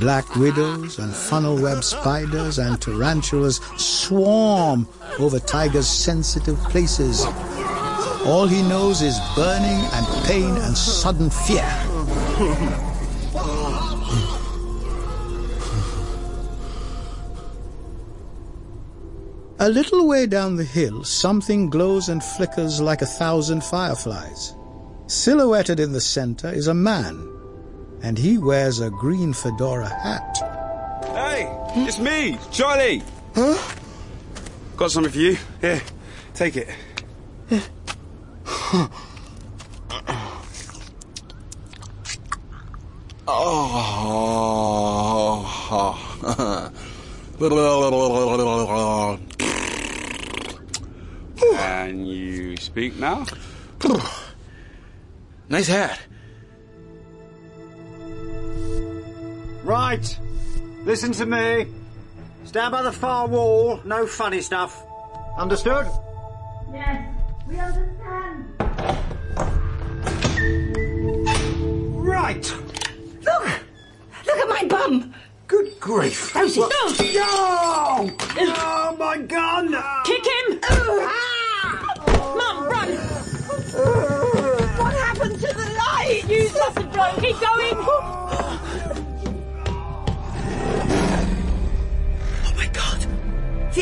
[0.00, 4.88] Black widows and funnel web spiders and tarantulas swarm
[5.18, 7.26] over Tiger's sensitive places.
[8.24, 11.68] All he knows is burning and pain and sudden fear.
[19.58, 24.54] A little way down the hill, something glows and flickers like a thousand fireflies.
[25.08, 27.29] Silhouetted in the center is a man,
[28.02, 30.38] and he wears a green fedora hat.
[31.14, 33.02] Hey, it's me, Charlie.
[33.34, 33.74] Huh?
[34.76, 35.36] Got something for you.
[35.60, 35.82] Here,
[36.34, 36.68] take it.
[43.32, 43.60] Oh.
[51.38, 53.24] Can you speak now?
[55.48, 56.00] Nice hat.
[59.90, 60.18] Right.
[60.84, 61.66] Listen to me.
[62.44, 63.80] Stand by the far wall.
[63.84, 64.80] No funny stuff.
[65.36, 65.88] Understood?
[66.72, 67.12] Yes,
[67.48, 68.44] we understand.
[71.96, 72.54] Right.
[73.24, 73.48] Look!
[74.26, 75.12] Look at my bum!
[75.48, 76.36] Good grief.
[76.36, 76.68] Rosie, no!
[76.68, 77.59] No!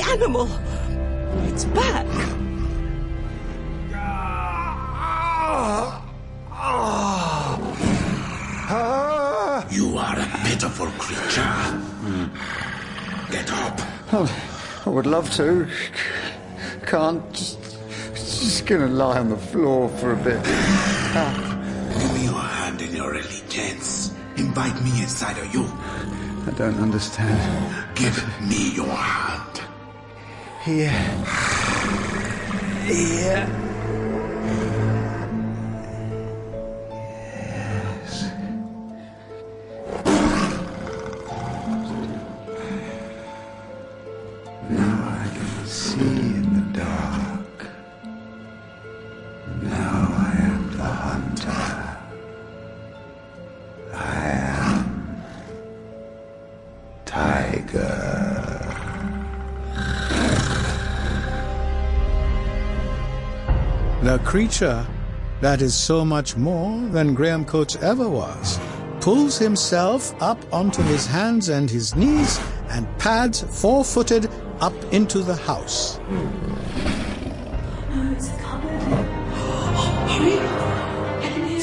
[0.09, 0.49] Animal!
[1.49, 2.07] It's back!
[9.71, 11.55] You are a pitiful creature.
[13.31, 13.81] Get up.
[14.13, 15.69] Oh, I would love to.
[16.87, 17.23] Can't.
[17.33, 17.61] Just,
[18.15, 20.43] just gonna lie on the floor for a bit.
[20.43, 24.15] Give me your hand in your allegiance.
[24.37, 25.65] Invite me inside of you.
[26.47, 27.95] I don't understand.
[27.95, 28.17] Give
[28.49, 29.38] me your hand.
[30.69, 30.91] Here.
[32.85, 33.68] Here.
[64.09, 64.87] The creature
[65.43, 68.59] that is so much more than Graham Coates ever was
[69.03, 72.41] pulls himself up onto his hands and his knees
[72.71, 74.31] and pads four footed
[74.61, 76.01] up into the house.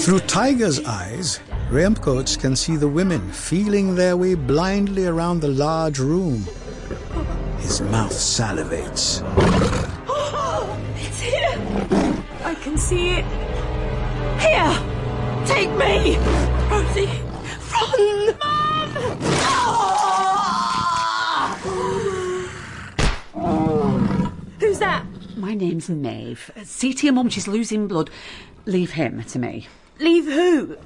[0.06, 1.40] Through Tiger's eyes,
[1.70, 6.46] Graham Coates can see the women feeling their way blindly around the large room.
[7.58, 9.24] His mouth salivates.
[12.86, 13.26] See it.
[14.40, 14.78] Here!
[15.48, 16.18] Take me!
[16.70, 17.10] Rosie!
[17.74, 18.28] Run!
[18.28, 19.18] Mom!
[19.48, 20.00] Ah.
[24.60, 25.04] Who's that?
[25.36, 26.52] My name's Maeve.
[26.64, 28.12] See to your mum, she's losing blood.
[28.68, 29.68] Leave him to me.
[30.00, 30.78] Leave who?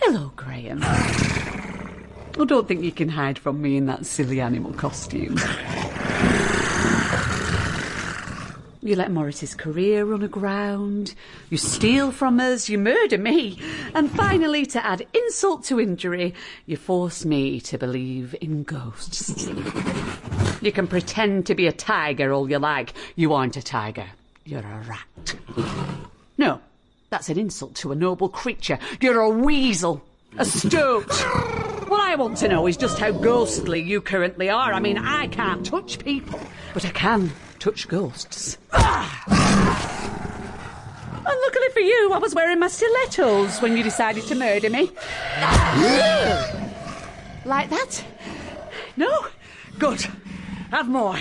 [0.00, 0.80] Hello, Graham.
[0.82, 5.38] I don't think you can hide from me in that silly animal costume.
[8.84, 11.14] You let Morris's career run aground,
[11.48, 13.58] you steal from us, you murder me,
[13.94, 16.34] and finally, to add insult to injury,
[16.66, 19.48] you force me to believe in ghosts.
[20.60, 22.92] You can pretend to be a tiger all you like.
[23.16, 24.06] You aren't a tiger.
[24.44, 25.34] You're a rat.
[26.36, 26.60] No,
[27.08, 28.78] that's an insult to a noble creature.
[29.00, 30.04] You're a weasel.
[30.36, 31.08] A stoat.
[31.88, 34.72] What I want to know is just how ghostly you currently are.
[34.72, 36.40] I mean, I can't touch people,
[36.72, 37.30] but I can
[37.60, 38.58] touch ghosts.
[38.72, 39.22] Ah!
[41.14, 44.90] And luckily for you, I was wearing my stilettos when you decided to murder me.
[47.44, 48.04] Like that?
[48.96, 49.26] No?
[49.78, 50.04] Good.
[50.70, 51.18] Have more.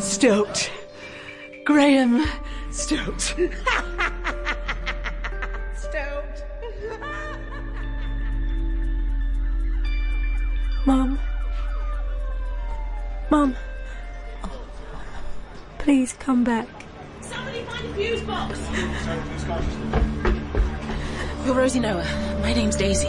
[0.00, 0.70] Stoked.
[1.70, 2.26] Graham
[2.72, 3.20] Stoat.
[5.76, 6.44] Stoked.
[10.84, 11.16] Mom.
[13.30, 13.54] Mom.
[15.78, 16.66] Please come back.
[17.20, 18.58] Somebody find a fuse box!
[21.46, 22.04] You're Rosie Noah.
[22.42, 23.06] My name's Daisy.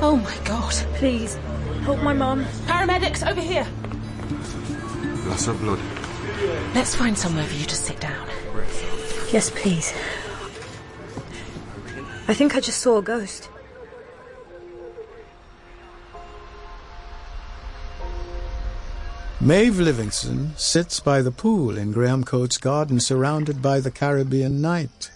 [0.00, 0.72] Oh my god.
[0.94, 1.34] Please,
[1.82, 2.46] help my mom.
[2.64, 3.66] Paramedics, over here.
[5.28, 5.95] Lots of blood.
[6.74, 8.28] Let's find somewhere for you to sit down.
[9.32, 9.92] Yes, please.
[12.28, 13.48] I think I just saw a ghost.
[19.40, 25.10] Maeve Livingstone sits by the pool in Graham Coates' garden surrounded by the Caribbean night.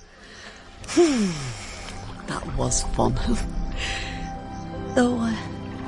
[0.96, 3.14] that was fun.
[4.94, 5.34] Though uh,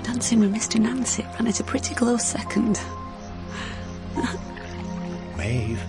[0.02, 0.80] dancing with Mr.
[0.80, 2.80] Nancy ran at a pretty close second.
[5.42, 5.82] Maeve,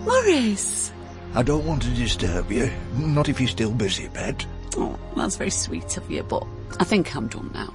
[0.00, 0.92] Morris!
[1.34, 2.70] I don't want to disturb you.
[2.94, 4.44] Not if you're still busy, pet.
[4.76, 6.46] Oh, that's very sweet of you, but
[6.78, 7.72] I think I'm done now.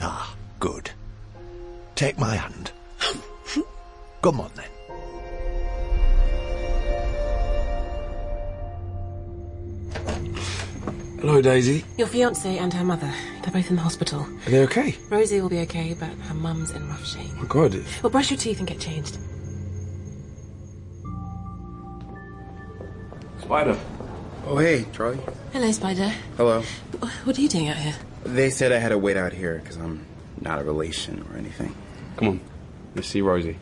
[0.00, 0.90] Ah, good.
[1.96, 2.72] Take my hand.
[4.22, 4.70] Come on then.
[11.20, 11.84] Hello, Daisy.
[11.98, 13.12] Your fiance and her mother,
[13.42, 14.26] they're both in the hospital.
[14.46, 14.96] Are they okay?
[15.10, 17.30] Rosie will be okay, but her mum's in rough shape.
[17.38, 17.76] Oh, God.
[18.02, 19.18] Well, brush your teeth and get changed.
[23.42, 23.78] Spider.
[24.46, 25.18] Oh, hey, Charlie.
[25.52, 26.12] Hello, Spider.
[26.36, 26.62] Hello.
[27.24, 27.94] What are you doing out here?
[28.24, 30.06] They said I had to wait out here because I'm
[30.40, 31.74] not a relation or anything.
[32.16, 32.40] Come on.
[32.94, 33.58] Let's see Rosie.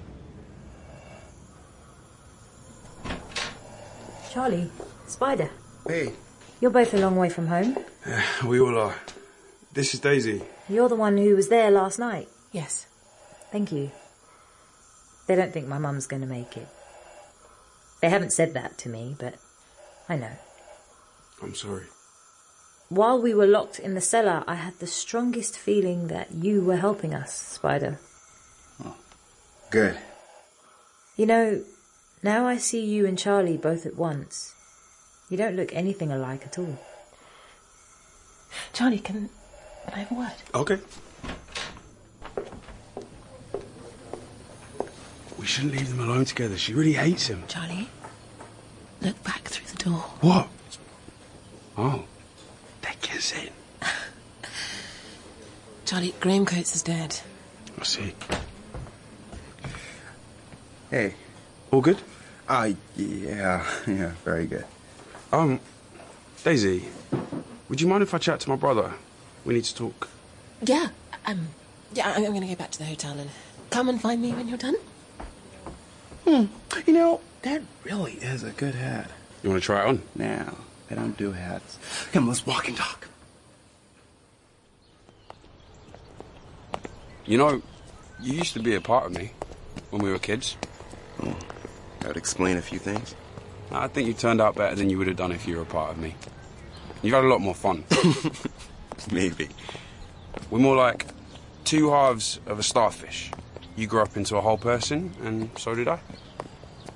[4.30, 4.70] Charlie,
[5.06, 5.50] Spider.
[5.86, 6.12] Hey.
[6.60, 7.76] You're both a long way from home.
[8.46, 8.94] we all are.
[9.72, 10.42] This is Daisy.
[10.68, 12.28] You're the one who was there last night.
[12.52, 12.86] Yes.
[13.50, 13.90] Thank you.
[15.26, 16.68] They don't think my mum's going to make it.
[18.02, 19.34] They haven't said that to me, but
[20.10, 20.32] I know.
[21.40, 21.84] I'm sorry.
[22.88, 26.78] While we were locked in the cellar, I had the strongest feeling that you were
[26.78, 28.00] helping us, Spider.
[28.84, 28.96] Oh,
[29.70, 29.96] Good.
[31.16, 31.62] You know,
[32.24, 34.52] now I see you and Charlie both at once.
[35.28, 36.76] You don't look anything alike at all.
[38.72, 39.30] Charlie, can,
[39.84, 40.32] can I have a word?
[40.56, 40.78] Okay.
[45.38, 46.58] We shouldn't leave them alone together.
[46.58, 47.44] She really hates him.
[47.46, 47.88] Charlie,
[49.00, 50.04] look back through the door.
[50.20, 50.48] What?
[51.76, 52.04] Oh.
[52.82, 53.50] They kiss in.
[55.84, 57.18] Charlie, Graham Coates is dead.
[57.78, 58.14] I see.
[60.90, 61.14] Hey.
[61.70, 61.98] All good?
[62.48, 64.64] Uh, yeah, yeah, very good.
[65.32, 65.60] Um,
[66.44, 66.84] Daisy,
[67.68, 68.92] would you mind if I chat to my brother?
[69.44, 70.08] We need to talk.
[70.62, 70.88] Yeah,
[71.26, 71.48] um,
[71.94, 73.30] yeah, I'm, I'm going to go back to the hotel and
[73.70, 74.76] come and find me when you're done.
[76.26, 76.46] Hmm.
[76.86, 79.10] You know, that really is a good hat.
[79.42, 80.02] You want to try it on?
[80.14, 80.54] Now,
[80.88, 81.78] they don't do hats.
[82.12, 83.08] Come, let's walk and talk.
[87.24, 87.62] You know,
[88.20, 89.32] you used to be a part of me
[89.90, 90.56] when we were kids.
[91.22, 91.36] Oh,
[92.00, 93.14] that would explain a few things.
[93.70, 95.66] I think you turned out better than you would have done if you were a
[95.66, 96.16] part of me.
[97.02, 97.84] You've had a lot more fun.
[99.12, 99.48] Maybe.
[100.50, 101.06] We're more like
[101.64, 103.30] two halves of a starfish.
[103.76, 106.00] You grew up into a whole person, and so did I.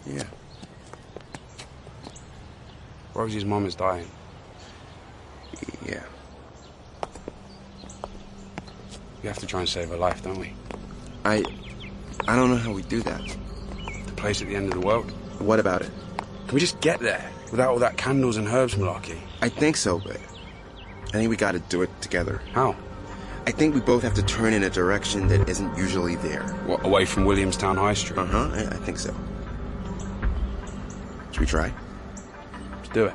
[0.05, 0.25] Yeah.
[3.15, 4.09] Rosie's mom is dying.
[5.87, 6.03] Yeah.
[9.23, 10.53] We have to try and save her life, don't we?
[11.25, 11.45] I.
[12.27, 13.21] I don't know how we do that.
[14.07, 15.11] The place at the end of the world.
[15.39, 15.91] What about it?
[16.47, 19.19] Can we just get there without all that candles and herbs malarkey?
[19.43, 20.17] I think so, but
[21.09, 22.41] I think we gotta do it together.
[22.53, 22.77] How?
[23.47, 26.43] I think we both have to turn in a direction that isn't usually there.
[26.67, 28.19] What, away from Williamstown High Street?
[28.19, 29.15] Uh huh, I, I think so.
[31.33, 31.73] Should we try?
[32.95, 33.15] Let's do it.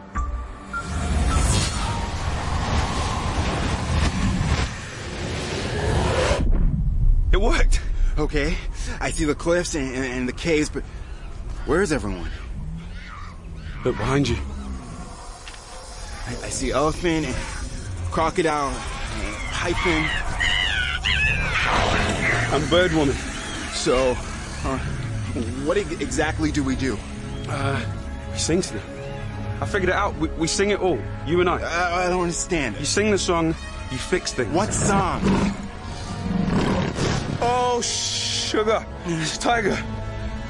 [7.32, 7.82] It worked.
[8.18, 8.58] Okay,
[9.00, 10.84] I see the cliffs and, and, and the caves, but
[11.66, 12.30] where's everyone?
[13.86, 14.36] Look behind you.
[16.28, 17.36] I, I see elephant and
[18.12, 20.10] crocodile, and python.
[22.52, 23.16] I'm bird woman.
[23.74, 24.18] So,
[24.66, 24.78] uh,
[25.64, 26.98] what exactly do we do?
[27.48, 27.82] Uh,
[28.34, 28.99] we sing to them.
[29.62, 30.16] I figured it out.
[30.18, 31.00] We, we sing it all.
[31.26, 31.62] You and I.
[31.62, 32.78] Uh, I don't understand.
[32.80, 33.56] You sing the song.
[33.92, 34.54] You fix things.
[34.54, 35.22] What song?
[37.42, 38.86] Oh, sugar.
[39.06, 39.78] It's Tiger.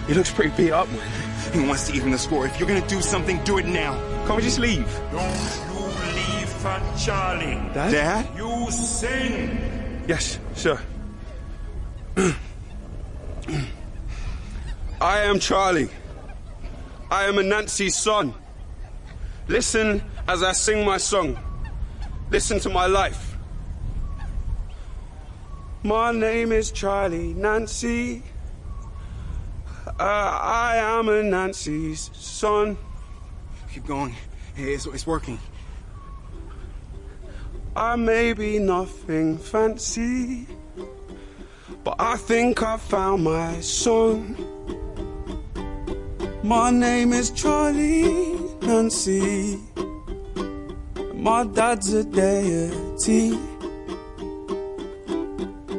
[0.07, 1.29] He looks pretty beat up, man.
[1.53, 2.45] He wants to even the score.
[2.45, 3.93] If you're gonna do something, do it now.
[4.25, 4.85] Can't we just leave?
[5.11, 5.85] Don't you
[6.15, 7.55] leave for Charlie.
[7.73, 7.91] Dad?
[7.91, 8.27] Dad?
[8.35, 10.03] You sing.
[10.07, 10.79] Yes, sir.
[15.01, 15.89] I am Charlie.
[17.09, 18.33] I am Anansi's son.
[19.49, 21.35] Listen as I sing my song.
[22.29, 23.35] Listen to my life.
[25.81, 28.21] My name is Charlie Nancy.
[29.87, 32.77] Uh, I am Anansi's son.
[33.73, 34.15] Keep going.
[34.55, 35.39] It's, it's working.
[37.75, 40.45] I may be nothing fancy,
[41.83, 44.35] but I think I found my song.
[46.49, 49.59] My name is Charlie Nancy.
[51.13, 53.37] My dad's a deity.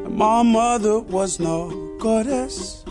[0.08, 2.84] My mother was no goddess.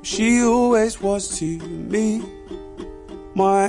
[0.00, 2.22] She always was to me.
[3.34, 3.68] My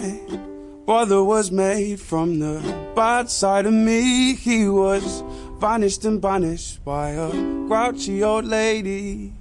[0.85, 2.61] brother was made from the
[2.95, 4.35] bad side of me.
[4.35, 5.21] He was
[5.59, 7.29] vanished and banished by a
[7.67, 9.33] grouchy old lady.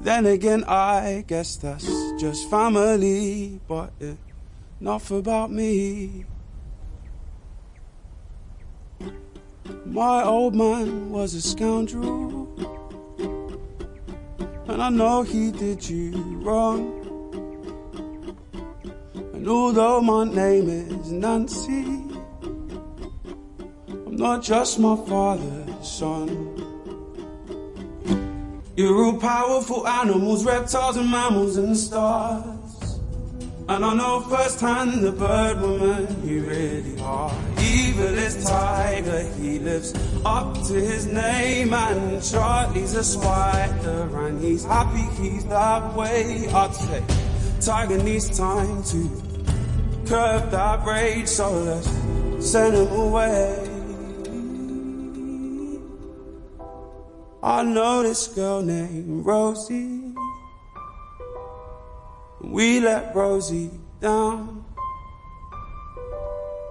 [0.00, 1.86] Then again, I guess that's
[2.18, 3.92] just family, but
[4.80, 6.24] enough about me.
[9.84, 12.48] My old man was a scoundrel,
[14.68, 16.94] and I know he did you wrong.
[19.34, 21.84] And although my name is Nancy,
[24.06, 26.57] I'm not just my father's son.
[28.78, 33.00] You're all powerful animals, reptiles and mammals and stars.
[33.68, 37.34] And I know firsthand the bird woman you really are.
[37.60, 39.92] Evil is Tiger, he lives
[40.24, 41.74] up to his name.
[41.74, 46.46] And Charlie's a spider, and he's happy he's that way.
[46.46, 47.02] I'd say
[47.60, 49.10] Tiger needs time to
[50.06, 53.67] curb that rage, so let's send him away.
[57.42, 60.14] I know this girl named Rosie.
[62.40, 63.70] We let Rosie
[64.00, 64.64] down.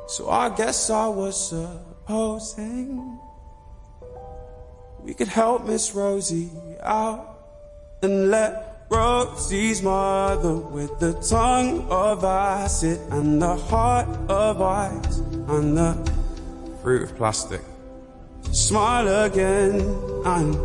[0.07, 3.19] So I guess I was supposing
[5.07, 6.51] we could help Miss Rosie
[6.81, 7.39] out
[8.03, 15.77] and let Rosie's mother with the tongue of acid and the heart of ice and
[15.77, 16.11] the
[16.81, 17.61] fruit of plastic
[18.57, 19.79] smile again
[20.25, 20.55] and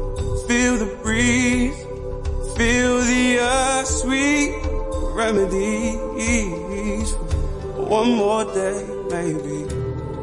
[0.49, 1.77] feel the breeze,
[2.57, 4.55] feel the earth sweet
[5.15, 7.13] remedies.
[7.77, 9.59] One more day, maybe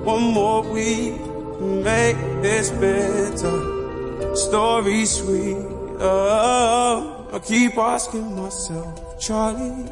[0.04, 1.14] one more week,
[1.62, 5.64] make this bitter story sweet.
[6.02, 9.86] Oh, I keep asking myself, Charlie,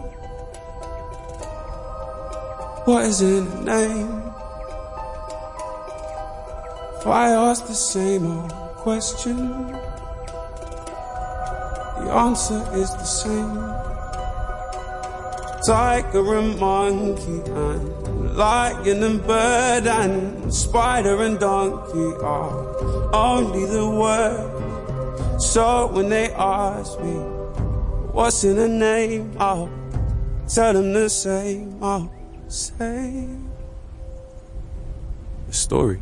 [2.85, 4.26] what is in the name?
[7.09, 9.37] I ask the same old question,
[11.97, 13.55] the answer is the same.
[15.65, 25.41] Tiger and monkey and lion and bird and spider and donkey are only the word.
[25.41, 27.15] So when they ask me
[28.13, 29.69] what's in a name, I'll
[30.47, 31.83] tell them the same.
[31.83, 32.11] I'll
[32.47, 33.27] say
[35.47, 36.01] the story.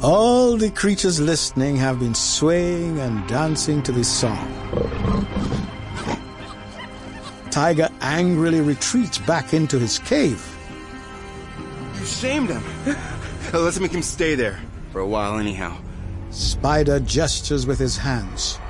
[0.00, 4.38] All the creatures listening have been swaying and dancing to this song.
[7.50, 10.40] Tiger angrily retreats back into his cave.
[11.98, 12.62] You shamed him.
[13.52, 14.60] Let's make him stay there.
[14.92, 15.76] For a while, anyhow.
[16.30, 18.60] Spider gestures with his hands.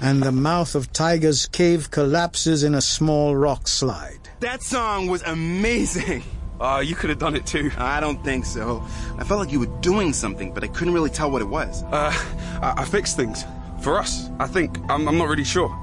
[0.00, 4.19] And the mouth of Tiger's cave collapses in a small rock slide.
[4.40, 6.22] That song was amazing.
[6.60, 7.70] Uh, you could have done it too.
[7.78, 8.86] I don't think so.
[9.16, 11.82] I felt like you were doing something, but I couldn't really tell what it was.
[11.84, 12.12] Uh,
[12.60, 13.46] I, I fixed things.
[13.80, 14.78] For us, I think.
[14.90, 15.74] I'm, I'm not really sure.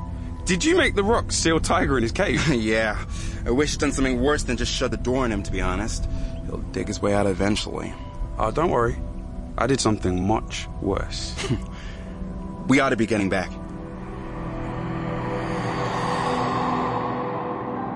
[0.46, 2.48] Did you make the rock seal Tiger in his cave?
[2.54, 3.04] yeah.
[3.44, 5.62] I wish I'd done something worse than just shut the door on him, to be
[5.62, 6.08] honest.
[6.46, 7.92] He'll dig his way out eventually.
[8.38, 8.98] Oh, don't worry.
[9.58, 11.34] I did something much worse.
[12.68, 13.50] we ought to be getting back.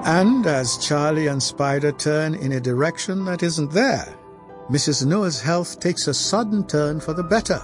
[0.03, 4.17] And as Charlie and Spider turn in a direction that isn't there,
[4.69, 5.05] Mrs.
[5.05, 7.61] Noah's health takes a sudden turn for the better.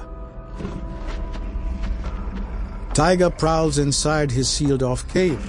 [2.93, 5.39] Tiger prowls inside his sealed off cave.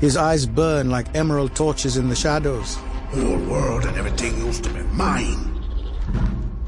[0.00, 2.76] His eyes burn like emerald torches in the shadows.
[3.12, 5.62] The whole world and everything used to be mine.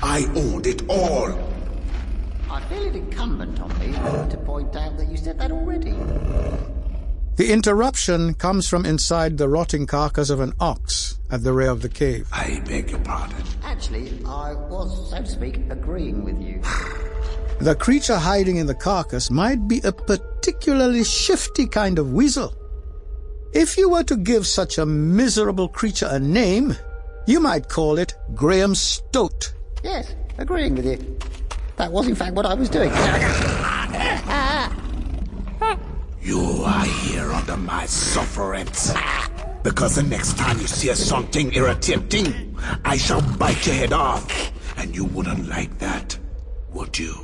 [0.03, 1.33] I owned it all.
[2.51, 3.93] I feel it incumbent on me
[4.31, 5.95] to point out that you said that already.
[7.41, 11.81] The interruption comes from inside the rotting carcass of an ox at the rear of
[11.81, 12.29] the cave.
[12.31, 13.43] I beg your pardon.
[13.63, 16.61] Actually, I was, so to speak, agreeing with you.
[17.61, 22.55] The creature hiding in the carcass might be a particularly shifty kind of weasel.
[23.55, 26.77] If you were to give such a miserable creature a name,
[27.27, 29.55] you might call it Graham Stoat.
[29.83, 31.19] Yes, agreeing with you.
[31.77, 32.91] That was, in fact, what I was doing.
[35.63, 35.79] Ah,
[36.31, 38.93] You are here under my sufferance.
[39.65, 44.53] Because the next time you see something irritating, I shall bite your head off.
[44.79, 46.17] And you wouldn't like that,
[46.73, 47.17] would you?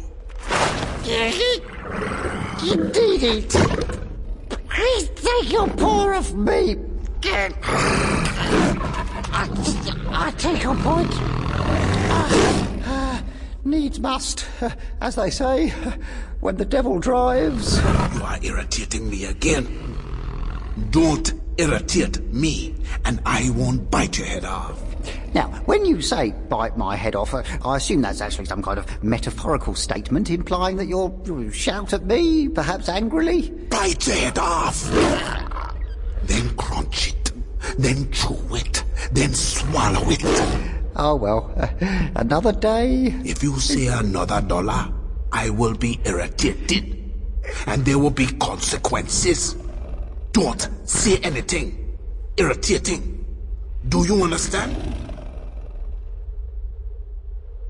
[2.73, 3.51] Indeed it.
[4.71, 6.77] Please take your paw off me.
[7.23, 7.53] I,
[10.11, 11.13] I take your point.
[11.15, 12.76] Uh,
[13.67, 15.69] needs must, uh, as they say,
[16.41, 17.77] when the devil drives.
[17.79, 19.67] You are irritating me again.
[20.91, 24.83] Don't irritate me, and I won't bite your head off.
[25.35, 28.79] Now, when you say bite my head off, uh, I assume that's actually some kind
[28.79, 33.51] of metaphorical statement implying that you'll shout at me, perhaps angrily?
[33.71, 34.91] Bite your head off!
[36.27, 37.33] then crunch it,
[37.79, 40.76] then chew it, then swallow it.
[40.99, 41.53] Oh, well,
[42.17, 43.15] another day?
[43.25, 44.93] If you say another dollar,
[45.31, 46.95] I will be irritated.
[47.67, 49.57] And there will be consequences.
[50.33, 51.99] Don't say anything
[52.37, 53.25] irritating.
[53.89, 54.77] Do you understand?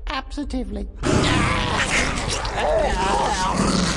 [0.07, 0.87] Absolutely.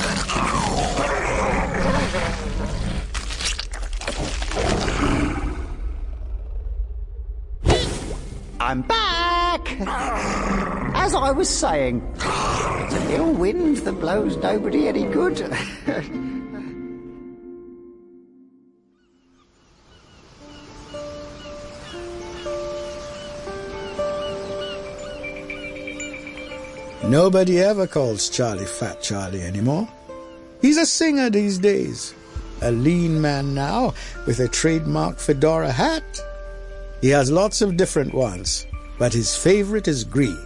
[8.71, 9.81] I'm back!
[10.95, 15.41] As I was saying, it's an ill wind that blows nobody any good.
[27.03, 29.89] Nobody ever calls Charlie Fat Charlie anymore.
[30.63, 32.15] He's a singer these days.
[32.63, 33.95] A lean man now
[34.29, 36.05] with a trademark fedora hat.
[37.01, 38.67] He has lots of different ones,
[38.99, 40.39] but his favorite is green.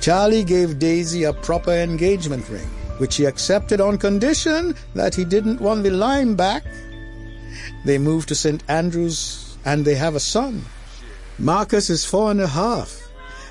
[0.00, 5.60] Charlie gave Daisy a proper engagement ring, which he accepted on condition that he didn't
[5.60, 6.64] want the lime back.
[7.84, 8.62] They moved to St.
[8.68, 10.64] Andrews and they have a son.
[11.38, 13.02] Marcus is four and a half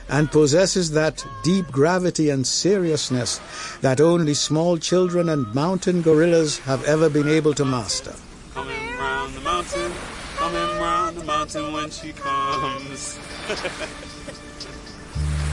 [0.10, 3.40] and possesses that deep gravity and seriousness
[3.82, 8.14] that only small children and mountain gorillas have ever been able to master.
[8.54, 9.92] Coming round the mountain,
[11.26, 13.20] mountain when she comes.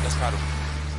[0.02, 0.38] Let's paddle.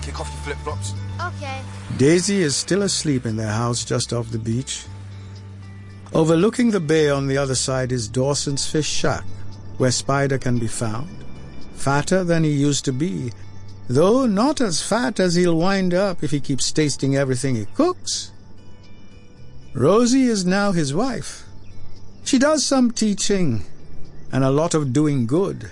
[0.01, 0.93] Kick off your flip flops.
[1.21, 1.61] Okay.
[1.97, 4.85] Daisy is still asleep in their house just off the beach.
[6.13, 9.23] Overlooking the bay on the other side is Dawson's fish shack,
[9.77, 11.09] where Spider can be found.
[11.75, 13.31] Fatter than he used to be,
[13.87, 18.31] though not as fat as he'll wind up if he keeps tasting everything he cooks.
[19.73, 21.45] Rosie is now his wife.
[22.23, 23.65] She does some teaching
[24.33, 25.69] and a lot of doing good.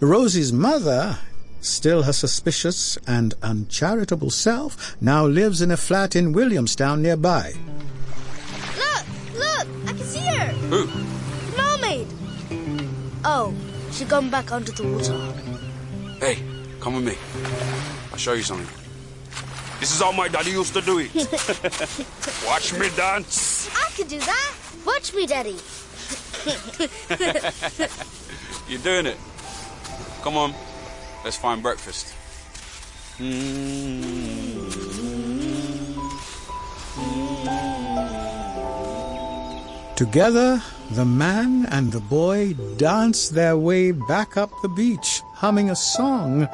[0.00, 1.18] Rosie's mother,
[1.60, 7.52] still her suspicious and uncharitable self, now lives in a flat in Williamstown nearby.
[8.78, 9.04] Look!
[9.34, 9.68] Look!
[9.86, 10.46] I can see her!
[10.72, 10.86] Who?
[10.86, 12.08] The mermaid!
[13.22, 13.54] Oh,
[13.92, 15.18] she's gone back under the water.
[16.20, 16.42] Hey,
[16.80, 17.16] come with me.
[18.10, 18.66] I'll show you something.
[19.78, 21.14] This is how my daddy used to do it.
[22.46, 23.68] Watch me dance.
[23.76, 24.54] I can do that.
[24.86, 25.56] Watch me, Daddy.
[28.68, 29.16] You're doing it.
[30.22, 30.54] Come on,
[31.24, 32.14] let's find breakfast.
[39.96, 45.76] Together, the man and the boy dance their way back up the beach, humming a
[45.76, 46.48] song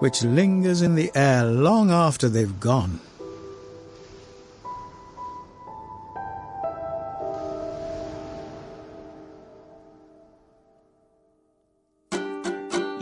[0.00, 3.00] which lingers in the air long after they've gone.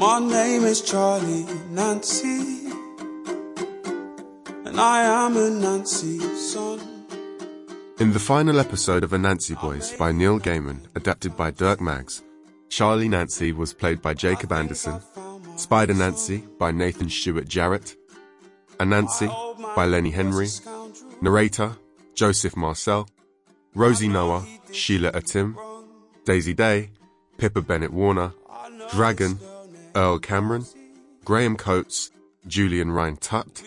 [0.01, 2.73] My name is Charlie Nancy,
[4.65, 6.81] and I am Anansi's son.
[7.99, 12.23] In the final episode of Anansi Boys by Neil Gaiman, adapted by Dirk Maggs,
[12.71, 15.03] Charlie Nancy was played by Jacob Anderson,
[15.57, 17.95] Spider Nancy by Nathan Stewart Jarrett,
[18.79, 19.29] Anansi
[19.77, 20.49] by Lenny Henry,
[21.21, 21.77] narrator
[22.15, 23.07] Joseph Marcel,
[23.75, 25.57] Rosie Noah, Sheila Atim,
[26.25, 26.89] Daisy Day,
[27.37, 28.33] Pippa Bennett Warner,
[28.93, 29.39] Dragon,
[29.95, 30.65] Earl Cameron,
[31.25, 32.11] Graham Coates,
[32.47, 33.63] Julian Rhind-Tutt,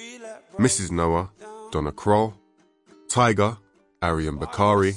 [0.57, 0.91] Mrs.
[0.91, 1.29] Noah,
[1.71, 2.33] Doña Croll,
[3.09, 3.57] Tiger,
[4.01, 4.93] Ariyon Bakare,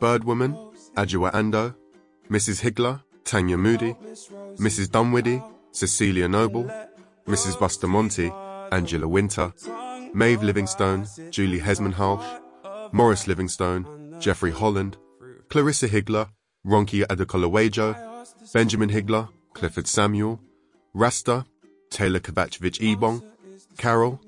[0.00, 0.56] Birdwoman,
[0.96, 1.74] Adjoa Andoh,
[2.28, 2.60] Mrs.
[2.60, 3.96] Higgler, Tanya Moodie,
[4.58, 4.90] Mrs.
[4.90, 5.42] Dunwoody,
[5.72, 6.70] Cecilia Noble,
[7.26, 7.56] Mrs.
[7.56, 8.30] Bustamonte,
[8.72, 9.52] Angela Wynter,
[10.12, 12.24] Maeve Livingstone, Julie Hesmondhalgh,
[12.92, 14.96] Morris Livingstone, Jeffrey Holland,
[15.48, 16.28] Clarissa Higgler,
[16.66, 17.94] Ronke Adekoluejo,
[18.52, 19.28] Benjamin Higgler,
[19.60, 20.40] Clifford Samuel,
[20.94, 21.44] Rasta,
[21.90, 23.22] Tayla Kovacevic Ebong,
[23.76, 24.18] Carol,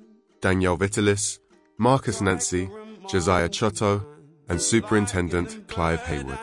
[0.42, 1.38] Danielle Vitalis,
[1.78, 2.68] Marcus Nancy,
[3.08, 4.04] Josiah Chotto,
[4.50, 6.38] and Superintendent Clive Haywood.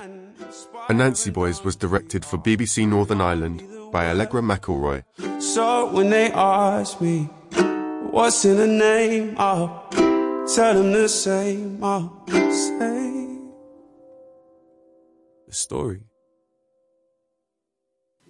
[0.88, 3.62] Anansi Boys was directed for BBC Northern Ireland
[3.92, 5.04] by Allegra McIlroy.
[5.40, 7.26] So when they ask me
[8.10, 9.88] what's in the name, I'll
[10.56, 11.84] tell them the same.
[11.84, 13.38] I'll say
[15.46, 16.09] the story.